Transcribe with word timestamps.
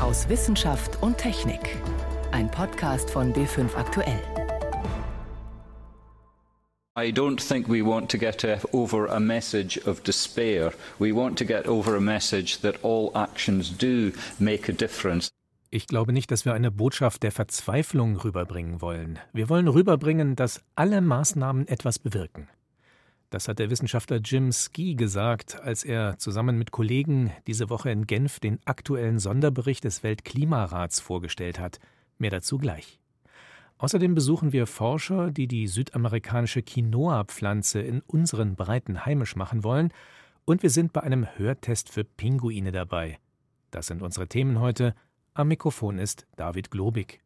aus 0.00 0.28
Wissenschaft 0.28 1.02
und 1.02 1.18
Technik. 1.18 1.76
Ein 2.32 2.50
Podcast 2.50 3.10
von 3.10 3.32
B5 3.32 3.74
Aktuell. 3.76 4.20
I 6.98 7.12
don't 7.12 7.38
think 7.38 7.68
we 7.68 7.84
want 7.84 8.10
to 8.10 8.18
get 8.18 8.44
over 8.72 9.08
a 9.08 9.20
message 9.20 9.78
of 9.86 10.02
despair. 10.02 10.72
We 10.98 11.14
want 11.14 11.38
to 11.38 11.44
get 11.44 11.66
over 11.68 11.96
a 11.96 12.00
message 12.00 12.60
that 12.62 12.82
all 12.82 13.10
actions 13.14 13.76
do 13.76 14.12
make 14.38 14.70
a 14.70 14.74
difference. 14.74 15.30
Ich 15.70 15.86
glaube 15.86 16.12
nicht, 16.12 16.30
dass 16.32 16.44
wir 16.44 16.52
eine 16.52 16.70
Botschaft 16.72 17.22
der 17.22 17.30
Verzweiflung 17.30 18.16
rüberbringen 18.16 18.80
wollen. 18.80 19.18
Wir 19.32 19.48
wollen 19.48 19.68
rüberbringen, 19.68 20.34
dass 20.34 20.62
alle 20.74 21.00
Maßnahmen 21.00 21.68
etwas 21.68 21.98
bewirken. 21.98 22.48
Das 23.30 23.46
hat 23.46 23.60
der 23.60 23.70
Wissenschaftler 23.70 24.16
Jim 24.16 24.50
Ski 24.50 24.96
gesagt, 24.96 25.60
als 25.60 25.84
er 25.84 26.18
zusammen 26.18 26.58
mit 26.58 26.72
Kollegen 26.72 27.30
diese 27.46 27.70
Woche 27.70 27.90
in 27.90 28.08
Genf 28.08 28.40
den 28.40 28.58
aktuellen 28.64 29.20
Sonderbericht 29.20 29.84
des 29.84 30.02
Weltklimarats 30.02 30.98
vorgestellt 30.98 31.60
hat. 31.60 31.78
Mehr 32.18 32.32
dazu 32.32 32.58
gleich. 32.58 32.98
Außerdem 33.78 34.14
besuchen 34.14 34.52
wir 34.52 34.66
Forscher, 34.66 35.30
die 35.30 35.46
die 35.46 35.68
südamerikanische 35.68 36.62
Quinoa-Pflanze 36.62 37.80
in 37.80 38.00
unseren 38.00 38.56
Breiten 38.56 39.06
heimisch 39.06 39.36
machen 39.36 39.64
wollen, 39.64 39.92
und 40.44 40.64
wir 40.64 40.70
sind 40.70 40.92
bei 40.92 41.02
einem 41.02 41.26
Hörtest 41.38 41.90
für 41.90 42.02
Pinguine 42.02 42.72
dabei. 42.72 43.20
Das 43.70 43.86
sind 43.86 44.02
unsere 44.02 44.26
Themen 44.26 44.58
heute. 44.58 44.96
Am 45.34 45.46
Mikrofon 45.48 45.98
ist 45.98 46.26
David 46.34 46.72
Globig. 46.72 47.20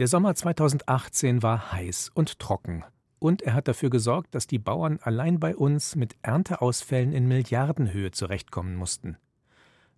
Der 0.00 0.08
Sommer 0.08 0.34
2018 0.34 1.44
war 1.44 1.70
heiß 1.72 2.10
und 2.12 2.40
trocken, 2.40 2.84
und 3.18 3.42
er 3.42 3.54
hat 3.54 3.68
dafür 3.68 3.90
gesorgt, 3.90 4.34
dass 4.34 4.46
die 4.46 4.58
Bauern 4.58 4.98
allein 5.02 5.40
bei 5.40 5.56
uns 5.56 5.96
mit 5.96 6.16
Ernteausfällen 6.22 7.12
in 7.12 7.26
Milliardenhöhe 7.28 8.10
zurechtkommen 8.10 8.76
mussten. 8.76 9.16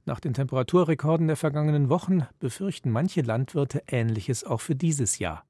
Nach 0.04 0.20
den 0.20 0.34
Temperaturrekorden 0.34 1.26
der 1.26 1.36
vergangenen 1.36 1.90
Wochen 1.90 2.26
befürchten 2.38 2.90
manche 2.90 3.20
Landwirte 3.20 3.82
Ähnliches 3.88 4.44
auch 4.44 4.60
für 4.60 4.74
dieses 4.74 5.18
Jahr. 5.18 5.44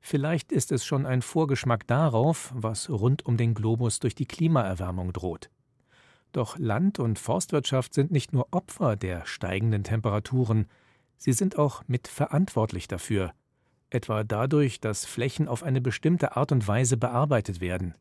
Vielleicht 0.00 0.52
ist 0.52 0.72
es 0.72 0.84
schon 0.84 1.06
ein 1.06 1.22
Vorgeschmack 1.22 1.86
darauf, 1.86 2.52
was 2.54 2.90
rund 2.90 3.24
um 3.24 3.36
den 3.36 3.54
Globus 3.54 3.98
durch 3.98 4.14
die 4.14 4.26
Klimaerwärmung 4.26 5.12
droht. 5.12 5.50
Doch 6.32 6.58
Land- 6.58 6.98
und 6.98 7.18
Forstwirtschaft 7.18 7.94
sind 7.94 8.10
nicht 8.10 8.32
nur 8.32 8.48
Opfer 8.50 8.96
der 8.96 9.24
steigenden 9.24 9.84
Temperaturen, 9.84 10.66
sie 11.16 11.32
sind 11.32 11.58
auch 11.58 11.82
mitverantwortlich 11.86 12.88
dafür, 12.88 13.32
etwa 13.90 14.24
dadurch, 14.24 14.80
dass 14.80 15.04
Flächen 15.04 15.48
auf 15.48 15.62
eine 15.62 15.80
bestimmte 15.80 16.36
Art 16.36 16.52
und 16.52 16.66
Weise 16.66 16.96
bearbeitet 16.96 17.60
werden. 17.60 17.94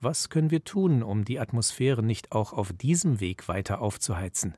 Was 0.00 0.28
können 0.28 0.50
wir 0.50 0.64
tun, 0.64 1.02
um 1.02 1.24
die 1.24 1.40
Atmosphäre 1.40 2.02
nicht 2.02 2.32
auch 2.32 2.52
auf 2.52 2.72
diesem 2.72 3.20
Weg 3.20 3.48
weiter 3.48 3.80
aufzuheizen? 3.80 4.56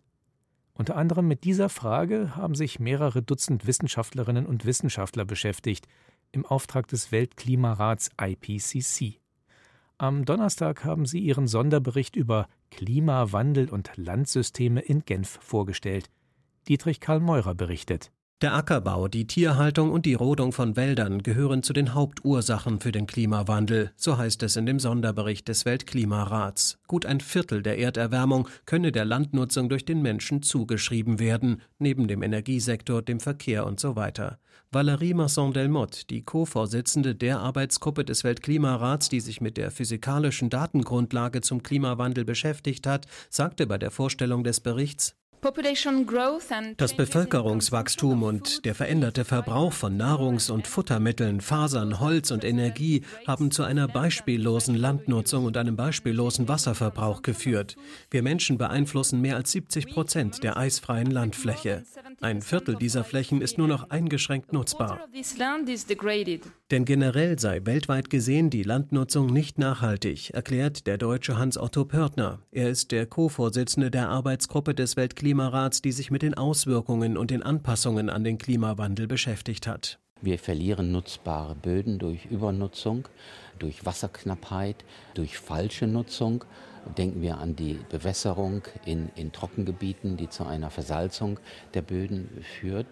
Unter 0.75 0.97
anderem 0.97 1.27
mit 1.27 1.45
dieser 1.45 1.69
Frage 1.69 2.37
haben 2.37 2.55
sich 2.55 2.81
mehrere 2.81 3.23
Dutzend 3.23 3.67
Wissenschaftlerinnen 3.67 4.45
und 4.45 4.67
Wissenschaftler 4.67 5.25
beschäftigt, 5.25 5.87
im 6.33 6.45
Auftrag 6.45 6.89
des 6.89 7.13
Weltklimarats 7.13 8.11
IPCC. 8.21 9.21
Am 9.99 10.27
Donnerstag 10.27 10.85
haben 10.85 11.07
sie 11.07 11.21
ihren 11.21 11.47
Sonderbericht 11.47 12.17
über 12.17 12.49
Klimawandel 12.71 13.71
und 13.71 13.91
Landsysteme 13.97 14.81
in 14.81 15.07
Genf 15.07 15.39
vorgestellt. 15.41 16.11
Dietrich 16.69 17.01
Karl 17.01 17.21
Meurer 17.21 17.55
berichtet. 17.55 18.13
Der 18.43 18.53
Ackerbau, 18.53 19.09
die 19.09 19.27
Tierhaltung 19.27 19.91
und 19.91 20.05
die 20.05 20.13
Rodung 20.13 20.53
von 20.53 20.77
Wäldern 20.77 21.23
gehören 21.23 21.63
zu 21.63 21.73
den 21.73 21.95
Hauptursachen 21.95 22.81
für 22.81 22.93
den 22.93 23.07
Klimawandel, 23.07 23.93
so 23.97 24.19
heißt 24.19 24.43
es 24.43 24.57
in 24.57 24.67
dem 24.67 24.79
Sonderbericht 24.79 25.49
des 25.49 25.65
Weltklimarats. 25.65 26.77
Gut 26.87 27.07
ein 27.07 27.21
Viertel 27.21 27.63
der 27.63 27.79
Erderwärmung 27.79 28.47
könne 28.67 28.93
der 28.93 29.07
Landnutzung 29.07 29.71
durch 29.71 29.87
den 29.87 30.03
Menschen 30.03 30.43
zugeschrieben 30.43 31.19
werden, 31.19 31.63
neben 31.79 32.09
dem 32.09 32.23
Energiesektor, 32.23 33.01
dem 33.01 33.21
Verkehr 33.21 33.65
und 33.65 33.81
so 33.81 33.97
weiter. 33.97 34.39
Valérie 34.71 35.15
Masson-Delmotte, 35.15 36.05
die 36.11 36.23
Co-Vorsitzende 36.23 37.15
der 37.15 37.41
Arbeitsgruppe 37.41 38.05
des 38.05 38.23
Weltklimarats, 38.23 39.09
die 39.09 39.21
sich 39.21 39.41
mit 39.41 39.57
der 39.57 39.71
physikalischen 39.71 40.51
Datengrundlage 40.51 41.41
zum 41.41 41.63
Klimawandel 41.63 42.27
beschäftigt 42.27 42.87
hat, 42.87 43.07
sagte 43.31 43.67
bei 43.67 43.79
der 43.79 43.91
Vorstellung 43.91 44.45
des 44.45 44.61
Berichts, 44.61 45.15
das 46.77 46.95
Bevölkerungswachstum 46.97 48.23
und 48.25 48.65
der 48.65 48.75
veränderte 48.75 49.25
Verbrauch 49.25 49.73
von 49.73 49.97
Nahrungs- 49.97 50.51
und 50.51 50.67
Futtermitteln, 50.67 51.41
Fasern, 51.41 52.01
Holz 52.01 52.33
und 52.33 52.43
Energie 52.43 53.03
haben 53.29 53.53
zu 53.53 53.63
einer 53.63 53.87
beispiellosen 53.87 54.75
Landnutzung 54.75 55.45
und 55.45 55.57
einem 55.57 55.77
beispiellosen 55.77 56.49
Wasserverbrauch 56.49 57.23
geführt. 57.23 57.77
Wir 58.11 58.25
Menschen 58.25 58.59
beeinflussen 58.59 59.21
mehr 59.21 59.37
als 59.37 59.53
70 59.53 59.87
Prozent 59.87 60.43
der 60.43 60.57
eisfreien 60.57 61.13
Landfläche. 61.13 61.85
Ein 62.21 62.43
Viertel 62.43 62.75
dieser 62.75 63.05
Flächen 63.05 63.41
ist 63.41 63.57
nur 63.57 63.69
noch 63.69 63.91
eingeschränkt 63.91 64.53
nutzbar. 64.53 65.07
Denn 66.73 66.85
generell 66.85 67.39
sei 67.39 67.61
weltweit 67.65 68.11
gesehen 68.11 68.51
die 68.51 68.65
Landnutzung 68.65 69.27
nicht 69.27 69.57
nachhaltig, 69.57 70.31
erklärt 70.31 70.89
der 70.89 70.99
deutsche 70.99 71.39
Hans-Otto 71.39 71.85
Pörtner. 71.85 72.41
Er 72.51 72.71
ist 72.71 72.91
der 72.91 73.07
Co-Vorsitzende 73.07 73.93
der 73.93 74.09
Arbeitsgruppe 74.09 74.75
des 74.75 74.97
Weltklimarats, 74.97 75.81
die 75.81 75.93
sich 75.93 76.11
mit 76.11 76.23
den 76.23 76.35
Auswirkungen 76.35 77.17
und 77.17 77.31
den 77.31 77.45
Anpassungen 77.45 78.11
an 78.11 78.25
den 78.25 78.39
Klimawandel 78.39 79.07
beschäftigt 79.07 79.69
hat. 79.69 80.01
Wir 80.23 80.39
verlieren 80.39 80.93
nutzbare 80.93 81.55
Böden 81.55 81.99
durch 81.99 82.25
Übernutzung, 82.25 83.07
durch 83.59 83.85
Wasserknappheit, 83.85 84.83
durch 85.13 85.37
falsche 85.37 85.87
Nutzung. 85.87 86.45
Denken 86.97 87.21
wir 87.21 87.37
an 87.37 87.55
die 87.55 87.79
Bewässerung 87.91 88.63
in, 88.87 89.11
in 89.15 89.33
Trockengebieten, 89.33 90.17
die 90.17 90.31
zu 90.31 90.45
einer 90.45 90.71
Versalzung 90.71 91.39
der 91.75 91.83
Böden 91.83 92.31
führt. 92.59 92.87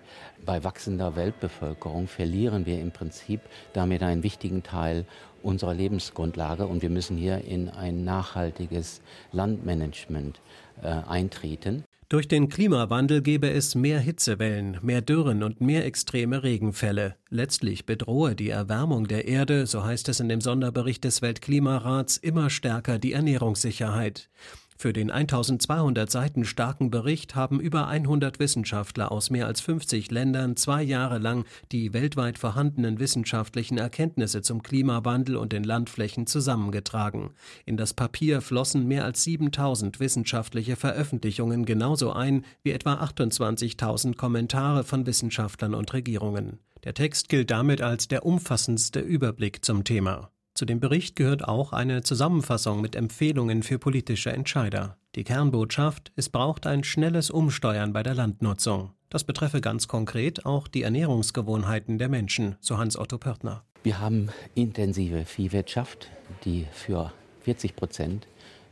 Bei 0.44 0.64
wachsender 0.64 1.16
Weltbevölkerung 1.16 2.08
verlieren 2.08 2.66
wir 2.66 2.78
im 2.78 2.90
Prinzip 2.90 3.41
damit 3.72 4.02
einen 4.02 4.22
wichtigen 4.22 4.62
Teil 4.62 5.06
unserer 5.42 5.72
Lebensgrundlage 5.72 6.66
und 6.66 6.82
wir 6.82 6.91
müssen 6.91 7.16
hier 7.16 7.42
in 7.44 7.70
ein 7.70 8.04
nachhaltiges 8.04 9.00
Landmanagement 9.32 10.41
äh, 10.82 10.88
eintreten. 10.88 11.84
Durch 12.10 12.28
den 12.28 12.50
Klimawandel 12.50 13.22
gebe 13.22 13.50
es 13.50 13.75
mehr 13.75 13.98
Hitzewellen, 13.98 14.78
mehr 14.82 15.00
Dürren 15.00 15.42
und 15.42 15.62
mehr 15.62 15.87
extreme 15.87 16.42
Regenfälle. 16.42 17.16
Letztlich 17.31 17.87
bedrohe 17.87 18.34
die 18.34 18.50
Erwärmung 18.50 19.09
der 19.09 19.26
Erde, 19.26 19.66
so 19.66 19.84
heißt 19.84 20.10
es 20.10 20.20
in 20.20 20.28
dem 20.28 20.42
Sonderbericht 20.42 21.03
des 21.04 21.22
Weltklimarats, 21.22 22.19
immer 22.19 22.50
stärker 22.50 22.98
die 22.98 23.12
Ernährungssicherheit. 23.12 24.28
Für 24.76 24.92
den 24.92 25.10
1200 25.10 26.10
Seiten 26.10 26.44
starken 26.44 26.90
Bericht 26.90 27.34
haben 27.34 27.60
über 27.60 27.86
100 27.86 28.38
Wissenschaftler 28.38 29.12
aus 29.12 29.30
mehr 29.30 29.46
als 29.46 29.60
50 29.60 30.10
Ländern 30.10 30.56
zwei 30.56 30.82
Jahre 30.82 31.18
lang 31.18 31.44
die 31.72 31.92
weltweit 31.92 32.38
vorhandenen 32.38 32.98
wissenschaftlichen 32.98 33.78
Erkenntnisse 33.78 34.42
zum 34.42 34.62
Klimawandel 34.62 35.36
und 35.36 35.52
den 35.52 35.64
Landflächen 35.64 36.26
zusammengetragen. 36.26 37.30
In 37.64 37.76
das 37.76 37.94
Papier 37.94 38.40
flossen 38.40 38.86
mehr 38.86 39.04
als 39.04 39.22
7000 39.24 40.00
wissenschaftliche 40.00 40.76
Veröffentlichungen 40.76 41.64
genauso 41.64 42.12
ein 42.12 42.44
wie 42.62 42.72
etwa 42.72 42.94
28.000 42.94 44.16
Kommentare 44.16 44.84
von 44.84 45.06
Wissenschaftlern 45.06 45.74
und 45.74 45.92
Regierungen. 45.92 46.58
Der 46.82 46.94
Text 46.94 47.28
gilt 47.28 47.50
damit 47.50 47.80
als 47.80 48.08
der 48.08 48.26
umfassendste 48.26 49.00
Überblick 49.00 49.64
zum 49.64 49.84
Thema. 49.84 50.30
Zu 50.54 50.66
dem 50.66 50.78
Bericht 50.78 51.16
gehört 51.16 51.48
auch 51.48 51.72
eine 51.72 52.04
Zusammenfassung 52.04 52.81
mit 52.81 52.94
Empfehlungen 52.94 53.65
für 53.65 53.81
politische 53.81 54.31
Entscheider. 54.31 54.97
Die 55.16 55.25
Kernbotschaft, 55.25 56.12
es 56.15 56.28
braucht 56.28 56.69
ein 56.69 56.84
schnelles 56.84 57.28
Umsteuern 57.31 57.92
bei 57.92 58.04
der 58.04 58.15
Landnutzung. 58.15 58.92
Das 59.10 59.25
betreffe 59.25 59.60
ganz 59.60 59.88
konkret 59.88 60.47
auch 60.47 60.69
die 60.69 60.82
Ernährungsgewohnheiten 60.82 61.98
der 61.98 62.09
Menschen, 62.09 62.54
so 62.60 62.78
Hans-Otto 62.78 63.19
Pörtner. 63.19 63.65
Wir 63.82 63.98
haben 63.98 64.28
intensive 64.54 65.25
Viehwirtschaft, 65.25 66.09
die 66.44 66.66
für 66.71 67.12
40 67.41 67.75
Prozent 67.75 68.28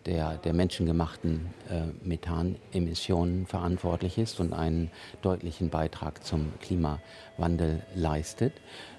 der, 0.07 0.39
der 0.39 0.53
menschengemachten 0.53 1.53
äh, 1.71 2.07
Methanemissionen 2.07 3.47
verantwortlich 3.47 4.19
ist 4.19 4.41
und 4.41 4.53
einen 4.53 4.91
deutlichen 5.23 5.71
Beitrag 5.71 6.25
zum 6.25 6.53
Klimawandel 6.61 7.83
leistet. 7.95 8.53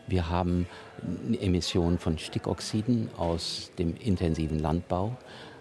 Wir 0.08 0.30
haben 0.30 0.68
Emissionen 1.40 1.98
von 1.98 2.18
Stickoxiden 2.18 3.10
aus 3.18 3.72
dem 3.80 3.96
intensiven 3.98 4.60
Landbau 4.60 5.16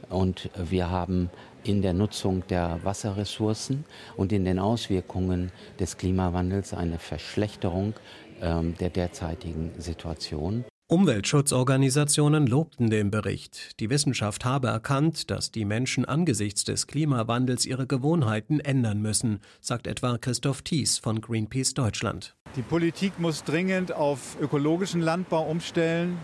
und 0.09 0.51
wir 0.57 0.91
haben 0.91 1.31
in 1.65 1.81
der 1.81 1.93
Nutzung 1.93 2.45
der 2.49 2.81
Wasserressourcen 2.83 3.85
und 4.17 4.33
in 4.33 4.45
den 4.45 4.59
Auswirkungen 4.59 5.53
des 5.79 5.97
Klimawandels 5.97 6.75
eine 6.75 6.99
Verschlechterung 6.99 7.95
ähm, 8.41 8.75
der 8.79 8.91
derzeitigen 8.91 9.71
Situation. 9.79 10.65
Umweltschutzorganisationen 10.89 12.47
lobten 12.47 12.91
den 12.91 13.11
Bericht. 13.11 13.81
Die 13.81 13.89
Wissenschaft 13.89 14.45
habe 14.45 14.69
erkannt, 14.69 15.31
dass 15.31 15.51
die 15.51 15.65
Menschen 15.65 16.05
angesichts 16.05 16.65
des 16.65 16.87
Klimawandels 16.87 17.65
ihre 17.65 17.87
Gewohnheiten 17.87 18.61
ändern 18.61 19.01
müssen, 19.01 19.41
sagt 19.61 19.87
etwa 19.87 20.19
Christoph 20.19 20.61
Thies 20.63 20.99
von 20.99 21.21
Greenpeace 21.21 21.75
Deutschland. 21.75 22.37
Die 22.57 22.63
Politik 22.63 23.19
muss 23.19 23.43
dringend 23.45 23.93
auf 23.93 24.37
ökologischen 24.41 25.01
Landbau 25.01 25.49
umstellen 25.49 26.19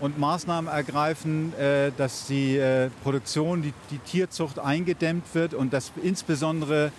und 0.00 0.18
Maßnahmen 0.18 0.72
ergreifen, 0.72 1.52
äh, 1.58 1.92
dass 1.96 2.26
die 2.26 2.56
äh, 2.56 2.88
Produktion, 3.02 3.62
die, 3.62 3.74
die 3.90 3.98
Tierzucht 3.98 4.58
eingedämmt 4.58 5.34
wird 5.34 5.54
und 5.54 5.72
dass 5.72 5.92
insbesondere 6.02 6.92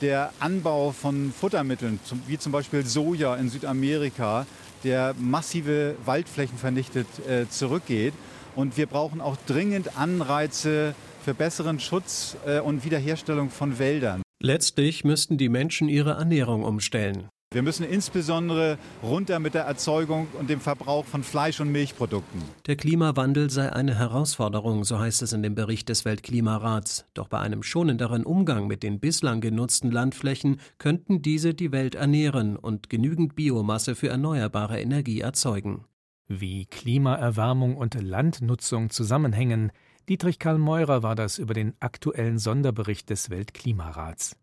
der 0.00 0.32
Anbau 0.40 0.92
von 0.92 1.32
Futtermitteln, 1.32 2.00
wie 2.26 2.38
zum 2.38 2.52
Beispiel 2.52 2.84
Soja 2.84 3.36
in 3.36 3.48
Südamerika, 3.48 4.46
der 4.84 5.14
massive 5.18 5.96
Waldflächen 6.04 6.58
vernichtet, 6.58 7.06
äh, 7.28 7.48
zurückgeht. 7.48 8.14
Und 8.54 8.76
wir 8.76 8.86
brauchen 8.86 9.20
auch 9.20 9.36
dringend 9.46 9.96
Anreize 9.96 10.94
für 11.24 11.34
besseren 11.34 11.80
Schutz 11.80 12.36
äh, 12.46 12.60
und 12.60 12.84
Wiederherstellung 12.84 13.50
von 13.50 13.78
Wäldern. 13.78 14.22
Letztlich 14.40 15.04
müssten 15.04 15.36
die 15.36 15.48
Menschen 15.48 15.88
ihre 15.88 16.12
Ernährung 16.12 16.64
umstellen. 16.64 17.28
Wir 17.50 17.62
müssen 17.62 17.86
insbesondere 17.86 18.76
runter 19.02 19.38
mit 19.38 19.54
der 19.54 19.62
Erzeugung 19.62 20.26
und 20.38 20.50
dem 20.50 20.60
Verbrauch 20.60 21.06
von 21.06 21.22
Fleisch- 21.22 21.60
und 21.60 21.72
Milchprodukten. 21.72 22.42
Der 22.66 22.76
Klimawandel 22.76 23.48
sei 23.48 23.72
eine 23.72 23.94
Herausforderung, 23.94 24.84
so 24.84 24.98
heißt 24.98 25.22
es 25.22 25.32
in 25.32 25.42
dem 25.42 25.54
Bericht 25.54 25.88
des 25.88 26.04
Weltklimarats. 26.04 27.06
Doch 27.14 27.26
bei 27.28 27.38
einem 27.38 27.62
schonenderen 27.62 28.24
Umgang 28.24 28.66
mit 28.66 28.82
den 28.82 29.00
bislang 29.00 29.40
genutzten 29.40 29.90
Landflächen 29.90 30.60
könnten 30.76 31.22
diese 31.22 31.54
die 31.54 31.72
Welt 31.72 31.94
ernähren 31.94 32.56
und 32.56 32.90
genügend 32.90 33.34
Biomasse 33.34 33.94
für 33.94 34.08
erneuerbare 34.08 34.78
Energie 34.78 35.20
erzeugen. 35.20 35.86
Wie 36.26 36.66
Klimaerwärmung 36.66 37.78
und 37.78 37.94
Landnutzung 37.94 38.90
zusammenhängen, 38.90 39.72
Dietrich 40.10 40.38
Karl 40.38 40.58
Meurer 40.58 41.02
war 41.02 41.14
das 41.14 41.38
über 41.38 41.54
den 41.54 41.72
aktuellen 41.80 42.38
Sonderbericht 42.38 43.08
des 43.08 43.30
Weltklimarats. 43.30 44.36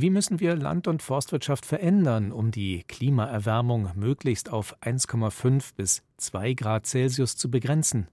Wie 0.00 0.10
müssen 0.10 0.38
wir 0.38 0.54
Land- 0.54 0.86
und 0.86 1.02
Forstwirtschaft 1.02 1.66
verändern, 1.66 2.30
um 2.30 2.52
die 2.52 2.84
Klimaerwärmung 2.84 3.90
möglichst 3.96 4.48
auf 4.48 4.80
1,5 4.80 5.74
bis 5.74 6.04
2 6.18 6.54
Grad 6.54 6.86
Celsius 6.86 7.36
zu 7.36 7.50
begrenzen? 7.50 8.06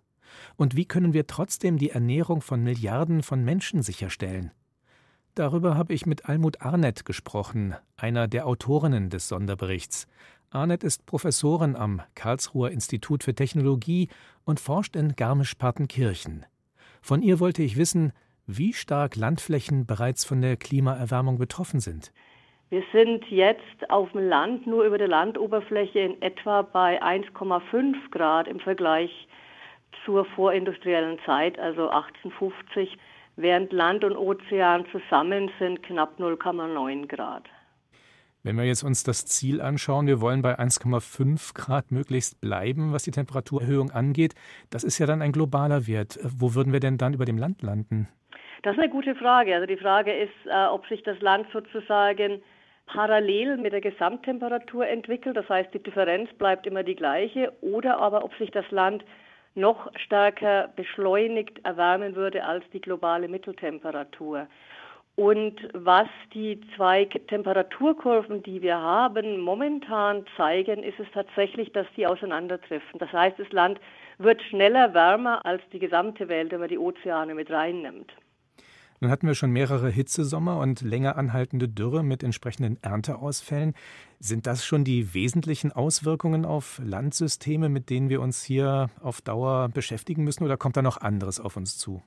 Und 0.55 0.75
wie 0.75 0.85
können 0.85 1.13
wir 1.13 1.27
trotzdem 1.27 1.77
die 1.77 1.91
Ernährung 1.91 2.41
von 2.41 2.63
Milliarden 2.63 3.21
von 3.21 3.43
Menschen 3.43 3.83
sicherstellen? 3.83 4.49
Darüber 5.35 5.77
habe 5.77 5.93
ich 5.93 6.07
mit 6.07 6.27
Almut 6.27 6.59
Arnett 6.61 7.05
gesprochen, 7.05 7.75
einer 7.97 8.27
der 8.27 8.47
Autorinnen 8.47 9.11
des 9.11 9.27
Sonderberichts. 9.27 10.07
Arnett 10.49 10.83
ist 10.83 11.05
Professorin 11.05 11.75
am 11.75 12.01
Karlsruher 12.15 12.71
Institut 12.71 13.23
für 13.23 13.35
Technologie 13.35 14.09
und 14.43 14.59
forscht 14.59 14.95
in 14.95 15.15
Garmisch-Partenkirchen. 15.15 16.47
Von 17.03 17.21
ihr 17.21 17.39
wollte 17.39 17.61
ich 17.61 17.77
wissen, 17.77 18.11
wie 18.47 18.73
stark 18.73 19.15
Landflächen 19.15 19.85
bereits 19.85 20.25
von 20.25 20.41
der 20.41 20.57
Klimaerwärmung 20.57 21.37
betroffen 21.37 21.79
sind. 21.79 22.11
Wir 22.69 22.83
sind 22.91 23.23
jetzt 23.29 23.89
auf 23.89 24.11
dem 24.11 24.27
Land 24.27 24.65
nur 24.65 24.85
über 24.85 24.97
der 24.97 25.07
Landoberfläche 25.07 25.99
in 25.99 26.21
etwa 26.21 26.63
bei 26.63 27.01
1,5 27.01 27.95
Grad 28.11 28.47
im 28.47 28.59
Vergleich 28.59 29.27
zur 30.03 30.25
vorindustriellen 30.25 31.19
Zeit, 31.25 31.59
also 31.59 31.89
1850, 31.89 32.97
während 33.35 33.71
Land 33.71 34.03
und 34.03 34.17
Ozean 34.17 34.85
zusammen 34.91 35.51
sind 35.59 35.83
knapp 35.83 36.19
0,9 36.19 37.07
Grad. 37.07 37.43
Wenn 38.45 38.57
wir 38.57 38.65
jetzt 38.65 38.83
uns 38.83 39.03
das 39.03 39.25
Ziel 39.25 39.59
anschauen, 39.59 40.05
wir 40.05 40.21
wollen 40.21 40.43
bei 40.43 40.59
1,5 40.59 41.55
Grad 41.55 41.91
möglichst 41.91 42.41
bleiben, 42.41 42.93
was 42.93 43.01
die 43.01 43.11
Temperaturerhöhung 43.11 43.89
angeht. 43.89 44.35
Das 44.69 44.83
ist 44.83 44.99
ja 44.99 45.07
dann 45.07 45.23
ein 45.23 45.31
globaler 45.31 45.87
Wert. 45.87 46.19
Wo 46.21 46.53
würden 46.53 46.71
wir 46.71 46.79
denn 46.79 46.99
dann 46.99 47.15
über 47.15 47.25
dem 47.25 47.39
Land 47.39 47.63
landen? 47.63 48.07
Das 48.65 48.73
ist 48.73 48.79
eine 48.81 48.89
gute 48.89 49.13
Frage. 49.13 49.53
Also 49.53 49.67
die 49.67 49.77
Frage 49.77 50.11
ist, 50.11 50.33
äh, 50.47 50.65
ob 50.65 50.87
sich 50.87 51.03
das 51.03 51.21
Land 51.21 51.45
sozusagen 51.53 52.41
parallel 52.87 53.57
mit 53.57 53.73
der 53.73 53.81
Gesamttemperatur 53.81 54.87
entwickelt. 54.87 55.37
Das 55.37 55.47
heißt, 55.47 55.71
die 55.71 55.83
Differenz 55.83 56.33
bleibt 56.33 56.65
immer 56.65 56.81
die 56.81 56.95
gleiche. 56.95 57.53
Oder 57.61 57.99
aber, 57.99 58.23
ob 58.23 58.33
sich 58.37 58.49
das 58.49 58.65
Land 58.71 59.05
noch 59.53 59.91
stärker 59.97 60.69
beschleunigt 60.75 61.63
erwärmen 61.63 62.15
würde 62.15 62.43
als 62.43 62.65
die 62.73 62.81
globale 62.81 63.27
Mitteltemperatur. 63.27 64.47
Und 65.15 65.55
was 65.73 66.07
die 66.33 66.59
zwei 66.75 67.05
Temperaturkurven, 67.05 68.41
die 68.41 68.63
wir 68.63 68.77
haben, 68.77 69.41
momentan 69.41 70.25
zeigen, 70.37 70.81
ist 70.81 70.99
es 70.99 71.07
tatsächlich, 71.13 71.71
dass 71.71 71.85
die 71.95 72.07
auseinanderdriften. 72.07 72.99
Das 72.99 73.13
heißt, 73.13 73.37
das 73.37 73.51
Land 73.51 73.79
wird 74.17 74.41
schneller 74.41 74.95
wärmer 74.95 75.45
als 75.45 75.61
die 75.71 75.79
gesamte 75.79 76.27
Welt, 76.29 76.51
wenn 76.51 76.61
man 76.61 76.69
die 76.69 76.79
Ozeane 76.79 77.35
mit 77.35 77.51
reinnimmt. 77.51 78.11
Nun 79.05 79.11
hatten 79.11 79.27
wir 79.27 79.35
schon 79.35 79.51
mehrere 79.51 79.91
Hitzesommer 79.91 80.57
und 80.57 80.81
länger 80.81 81.15
anhaltende 81.15 81.69
Dürre 81.69 82.03
mit 82.03 82.23
entsprechenden 82.23 82.79
Ernteausfällen. 82.81 83.75
Sind 84.17 84.47
das 84.47 84.65
schon 84.65 84.83
die 84.83 85.13
wesentlichen 85.13 85.71
Auswirkungen 85.71 86.43
auf 86.43 86.81
Landsysteme, 86.83 87.69
mit 87.69 87.91
denen 87.91 88.09
wir 88.09 88.19
uns 88.19 88.43
hier 88.43 88.89
auf 88.99 89.21
Dauer 89.21 89.69
beschäftigen 89.69 90.23
müssen, 90.23 90.43
oder 90.43 90.57
kommt 90.57 90.75
da 90.75 90.81
noch 90.81 90.97
anderes 90.97 91.39
auf 91.39 91.55
uns 91.55 91.77
zu? 91.77 92.01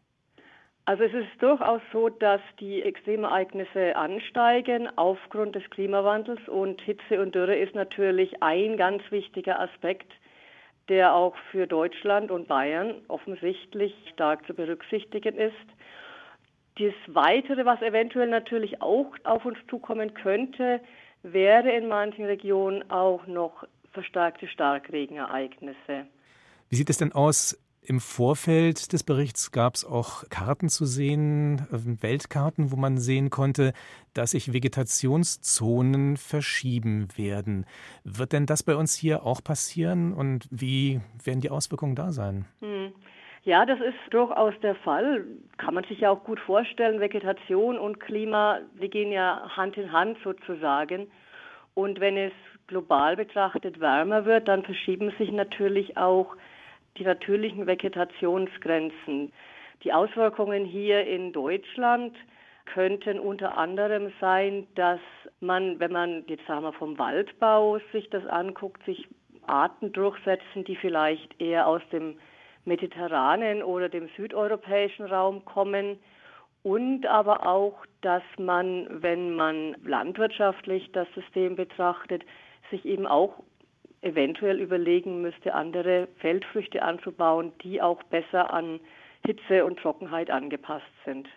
Also 0.86 1.04
es 1.04 1.14
ist 1.14 1.40
durchaus 1.40 1.82
so, 1.92 2.08
dass 2.08 2.40
die 2.58 2.82
Extremereignisse 2.82 3.94
ansteigen 3.94 4.88
aufgrund 4.96 5.54
des 5.54 5.70
Klimawandels 5.70 6.48
und 6.48 6.80
Hitze 6.80 7.22
und 7.22 7.32
Dürre 7.32 7.54
ist 7.54 7.76
natürlich 7.76 8.42
ein 8.42 8.76
ganz 8.76 9.04
wichtiger 9.12 9.60
Aspekt, 9.60 10.10
der 10.88 11.14
auch 11.14 11.36
für 11.52 11.68
Deutschland 11.68 12.32
und 12.32 12.48
Bayern 12.48 12.96
offensichtlich 13.06 13.94
stark 14.12 14.44
zu 14.48 14.54
berücksichtigen 14.54 15.36
ist. 15.36 15.54
Das 16.78 16.94
Weitere, 17.08 17.64
was 17.64 17.82
eventuell 17.82 18.28
natürlich 18.28 18.80
auch 18.80 19.12
auf 19.24 19.44
uns 19.44 19.58
zukommen 19.68 20.14
könnte, 20.14 20.80
wäre 21.22 21.70
in 21.72 21.88
manchen 21.88 22.24
Regionen 22.24 22.88
auch 22.90 23.26
noch 23.26 23.64
verstärkte 23.92 24.46
Starkregenereignisse. 24.46 26.06
Wie 26.68 26.76
sieht 26.76 26.90
es 26.90 26.98
denn 26.98 27.12
aus? 27.12 27.58
Im 27.88 28.00
Vorfeld 28.00 28.92
des 28.92 29.02
Berichts 29.02 29.50
gab 29.50 29.74
es 29.74 29.84
auch 29.84 30.28
Karten 30.28 30.68
zu 30.68 30.84
sehen, 30.84 31.66
ähm, 31.72 31.96
Weltkarten, 32.02 32.70
wo 32.70 32.76
man 32.76 32.98
sehen 32.98 33.30
konnte, 33.30 33.72
dass 34.12 34.32
sich 34.32 34.52
Vegetationszonen 34.52 36.18
verschieben 36.18 37.08
werden. 37.16 37.64
Wird 38.04 38.34
denn 38.34 38.44
das 38.44 38.62
bei 38.62 38.76
uns 38.76 38.94
hier 38.94 39.24
auch 39.24 39.42
passieren 39.42 40.12
und 40.12 40.46
wie 40.50 41.00
werden 41.24 41.40
die 41.40 41.48
Auswirkungen 41.48 41.94
da 41.94 42.12
sein? 42.12 42.44
Hm. 42.60 42.92
Ja, 43.44 43.64
das 43.64 43.80
ist 43.80 43.96
durchaus 44.10 44.54
der 44.60 44.74
Fall. 44.76 45.24
Kann 45.56 45.74
man 45.74 45.84
sich 45.84 46.00
ja 46.00 46.10
auch 46.10 46.24
gut 46.24 46.40
vorstellen. 46.40 47.00
Vegetation 47.00 47.78
und 47.78 48.00
Klima, 48.00 48.60
die 48.80 48.90
gehen 48.90 49.12
ja 49.12 49.48
Hand 49.56 49.76
in 49.76 49.92
Hand 49.92 50.18
sozusagen. 50.24 51.10
Und 51.74 52.00
wenn 52.00 52.16
es 52.16 52.32
global 52.66 53.16
betrachtet 53.16 53.80
wärmer 53.80 54.24
wird, 54.24 54.48
dann 54.48 54.64
verschieben 54.64 55.12
sich 55.18 55.30
natürlich 55.30 55.96
auch 55.96 56.36
die 56.98 57.04
natürlichen 57.04 57.66
Vegetationsgrenzen. 57.66 59.32
Die 59.84 59.92
Auswirkungen 59.92 60.64
hier 60.64 61.06
in 61.06 61.32
Deutschland 61.32 62.14
könnten 62.66 63.18
unter 63.18 63.56
anderem 63.56 64.12
sein, 64.20 64.66
dass 64.74 65.00
man, 65.40 65.78
wenn 65.80 65.92
man 65.92 66.24
jetzt 66.26 66.46
sagen 66.46 66.64
wir 66.64 66.72
vom 66.72 66.98
Waldbau 66.98 67.78
sich 67.92 68.10
das 68.10 68.26
anguckt, 68.26 68.84
sich 68.84 69.08
Arten 69.46 69.92
durchsetzen, 69.92 70.64
die 70.64 70.76
vielleicht 70.76 71.40
eher 71.40 71.66
aus 71.66 71.80
dem 71.92 72.18
mediterranen 72.68 73.62
oder 73.62 73.88
dem 73.88 74.08
südeuropäischen 74.16 75.06
Raum 75.06 75.44
kommen 75.44 75.98
und 76.62 77.06
aber 77.06 77.46
auch, 77.46 77.84
dass 78.02 78.22
man, 78.38 78.86
wenn 79.02 79.34
man 79.34 79.76
landwirtschaftlich 79.84 80.90
das 80.92 81.08
System 81.14 81.56
betrachtet, 81.56 82.24
sich 82.70 82.84
eben 82.84 83.06
auch 83.06 83.42
eventuell 84.02 84.60
überlegen 84.60 85.22
müsste, 85.22 85.54
andere 85.54 86.08
Feldfrüchte 86.18 86.82
anzubauen, 86.82 87.52
die 87.62 87.82
auch 87.82 88.02
besser 88.04 88.52
an 88.52 88.80
Hitze 89.26 89.64
und 89.64 89.78
Trockenheit 89.80 90.30
angepasst 90.30 90.86
sind. 91.04 91.28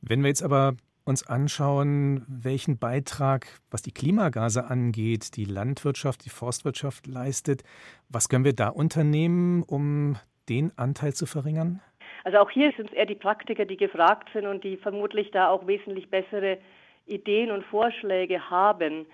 Wenn 0.00 0.22
wir 0.22 0.28
jetzt 0.28 0.42
aber 0.42 0.74
uns 1.04 1.26
anschauen, 1.26 2.24
welchen 2.26 2.78
Beitrag, 2.78 3.46
was 3.70 3.82
die 3.82 3.92
Klimagase 3.92 4.64
angeht, 4.64 5.36
die 5.36 5.44
Landwirtschaft, 5.44 6.24
die 6.24 6.30
Forstwirtschaft 6.30 7.06
leistet, 7.06 7.62
was 8.08 8.28
können 8.28 8.44
wir 8.44 8.54
da 8.54 8.68
unternehmen, 8.68 9.62
um 9.62 10.16
den 10.48 10.72
Anteil 10.76 11.12
zu 11.12 11.26
verringern? 11.26 11.80
Also 12.24 12.38
auch 12.38 12.50
hier 12.50 12.72
sind 12.76 12.88
es 12.90 12.94
eher 12.94 13.06
die 13.06 13.14
Praktiker, 13.14 13.66
die 13.66 13.76
gefragt 13.76 14.30
sind 14.32 14.46
und 14.46 14.64
die 14.64 14.76
vermutlich 14.78 15.30
da 15.30 15.48
auch 15.48 15.66
wesentlich 15.66 16.08
bessere 16.08 16.58
Ideen 17.06 17.50
und 17.50 17.64
Vorschläge 17.66 18.50
haben. 18.50 19.06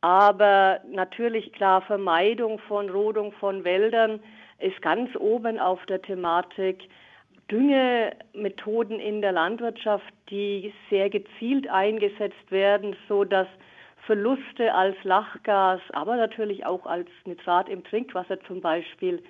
Aber 0.00 0.80
natürlich 0.90 1.52
klar, 1.52 1.82
Vermeidung 1.82 2.58
von 2.66 2.90
Rodung 2.90 3.32
von 3.32 3.64
Wäldern 3.64 4.20
ist 4.58 4.80
ganz 4.82 5.14
oben 5.16 5.58
auf 5.58 5.84
der 5.86 6.02
Thematik. 6.02 6.88
Düngemethoden 7.50 8.98
in 8.98 9.20
der 9.20 9.32
Landwirtschaft, 9.32 10.12
die 10.30 10.72
sehr 10.90 11.10
gezielt 11.10 11.68
eingesetzt 11.68 12.50
werden, 12.50 12.96
so 13.08 13.24
dass 13.24 13.46
Verluste 14.06 14.72
als 14.72 14.96
Lachgas, 15.04 15.80
aber 15.92 16.16
natürlich 16.16 16.64
auch 16.64 16.86
als 16.86 17.08
Nitrat 17.24 17.68
im 17.68 17.84
Trinkwasser 17.84 18.38
zum 18.46 18.60
Beispiel 18.60 19.22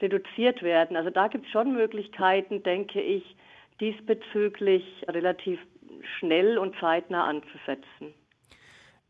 reduziert 0.00 0.62
werden. 0.62 0.96
Also 0.96 1.10
da 1.10 1.28
gibt 1.28 1.46
es 1.46 1.52
schon 1.52 1.74
Möglichkeiten, 1.74 2.62
denke 2.62 3.00
ich, 3.00 3.36
diesbezüglich 3.80 4.84
relativ 5.08 5.58
schnell 6.18 6.58
und 6.58 6.74
zeitnah 6.80 7.24
anzusetzen. 7.24 8.14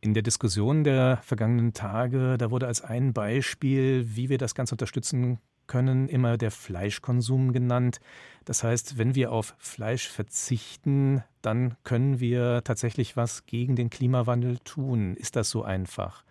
In 0.00 0.14
der 0.14 0.23
Diskussion 0.23 0.83
der 0.83 1.19
vergangenen 1.23 1.73
Tage, 1.73 2.37
da 2.37 2.50
wurde 2.50 2.66
als 2.66 2.83
ein 2.83 3.12
Beispiel, 3.12 4.04
wie 4.16 4.28
wir 4.28 4.38
das 4.38 4.54
Ganze 4.54 4.75
unterstützen 4.75 5.38
können 5.66 6.09
immer 6.09 6.37
der 6.37 6.50
Fleischkonsum 6.50 7.52
genannt. 7.52 8.00
Das 8.45 8.64
heißt, 8.64 8.99
wenn 8.99 9.14
wir 9.14 9.33
auf 9.33 9.54
Fleisch 9.59 10.09
verzichten, 10.09 11.23
dann 11.42 11.76
können 11.85 12.21
wir 12.21 12.62
tatsächlich 12.64 13.16
was 13.16 13.47
gegen 13.47 13.76
den 13.76 13.90
Klimawandel 13.90 14.59
tun. 14.59 15.14
Ist 15.16 15.37
das 15.37 15.50
so 15.50 15.62
einfach? 15.62 16.25